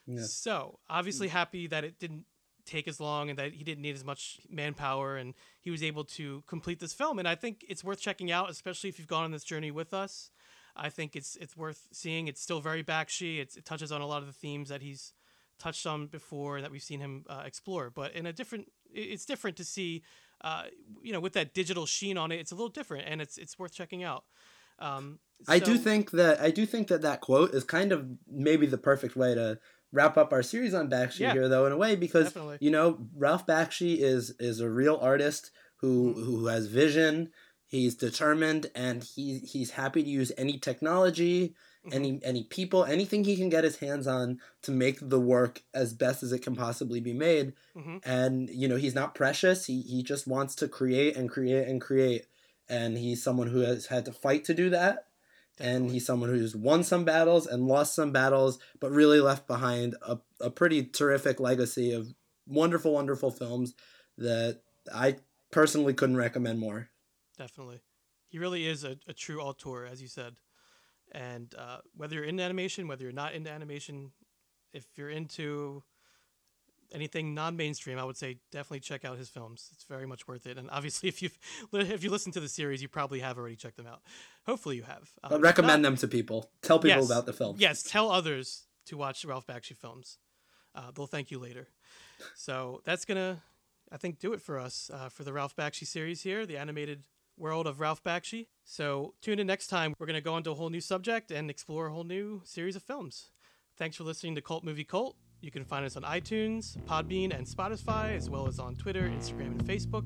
[0.06, 0.22] Yeah.
[0.22, 1.32] So, obviously, mm.
[1.32, 2.24] happy that it didn't
[2.64, 6.04] take as long and that he didn't need as much manpower and he was able
[6.04, 7.18] to complete this film.
[7.18, 9.92] And I think it's worth checking out, especially if you've gone on this journey with
[9.94, 10.30] us.
[10.74, 12.28] I think it's it's worth seeing.
[12.28, 13.40] It's still very Bakshi.
[13.40, 15.12] It's, it touches on a lot of the themes that he's
[15.62, 19.56] touched on before that we've seen him uh, explore, but in a different, it's different
[19.58, 20.02] to see,
[20.42, 20.64] uh,
[21.06, 22.40] you know, with that digital sheen on it.
[22.42, 24.24] It's a little different, and it's it's worth checking out.
[24.78, 28.06] Um, I do think that I do think that that quote is kind of
[28.48, 29.58] maybe the perfect way to
[29.92, 31.32] wrap up our series on Bakshi Yeah.
[31.32, 32.58] here, though, in a way, because Definitely.
[32.60, 32.86] you know
[33.16, 36.24] Ralph Bakshi is is a real artist who Mm-hmm.
[36.24, 37.30] who has vision.
[37.72, 41.54] He's determined, and he he's happy to use any technology,
[41.84, 41.96] Mm-hmm.
[41.96, 45.92] any any people, anything he can get his hands on to make the work as
[45.92, 47.54] best as it can possibly be made.
[47.76, 48.00] Mhm.
[48.04, 49.66] And you know he's not precious.
[49.66, 52.26] He he just wants to create and create and create.
[52.68, 55.08] And he's someone who has had to fight to do that
[55.58, 59.96] and he's someone who's won some battles and lost some battles, but really left behind
[60.02, 62.14] a, a pretty terrific legacy of
[62.46, 63.74] wonderful, wonderful films
[64.18, 64.60] that
[64.94, 65.16] I
[65.50, 66.88] personally couldn't recommend more.
[67.42, 67.80] Definitely.
[68.28, 70.36] He really is a, a true auteur, as you said.
[71.10, 74.12] And uh, whether you're into animation, whether you're not into animation,
[74.72, 75.82] if you're into
[76.92, 79.70] anything non-mainstream, I would say definitely check out his films.
[79.72, 80.56] It's very much worth it.
[80.56, 81.36] And obviously, if you've
[81.72, 84.02] if you listen to the series, you probably have already checked them out.
[84.46, 85.10] Hopefully, you have.
[85.24, 86.48] Um, recommend not- them to people.
[86.62, 87.10] Tell people Yes.
[87.10, 87.56] about the film.
[87.58, 90.18] Yes, tell others to watch Ralph Bakshi films.
[90.76, 91.66] Uh, they'll thank you later.
[92.36, 93.42] So that's gonna,
[93.90, 97.02] I think, do it for us uh, for the Ralph Bakshi series here, the animated
[97.36, 98.48] world of Ralph Bakshi.
[98.64, 99.94] So tune in next time.
[99.98, 102.82] We're gonna go into a whole new subject and explore a whole new series of
[102.82, 103.30] films.
[103.76, 105.16] Thanks for listening to Cult Movie Cult.
[105.40, 109.58] You can find us on iTunes, Podbean, and Spotify, as well as on Twitter, Instagram,
[109.58, 110.04] and Facebook.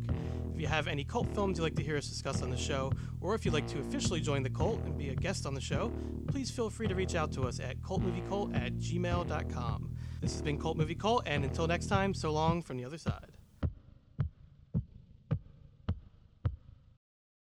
[0.55, 2.91] If you have any cult films you'd like to hear us discuss on the show,
[3.20, 5.61] or if you'd like to officially join the cult and be a guest on the
[5.61, 5.93] show,
[6.27, 9.95] please feel free to reach out to us at cultmoviecult at gmail.com.
[10.22, 12.97] This has been Cult Movie Cult, and until next time, so long from the other
[12.97, 13.36] side.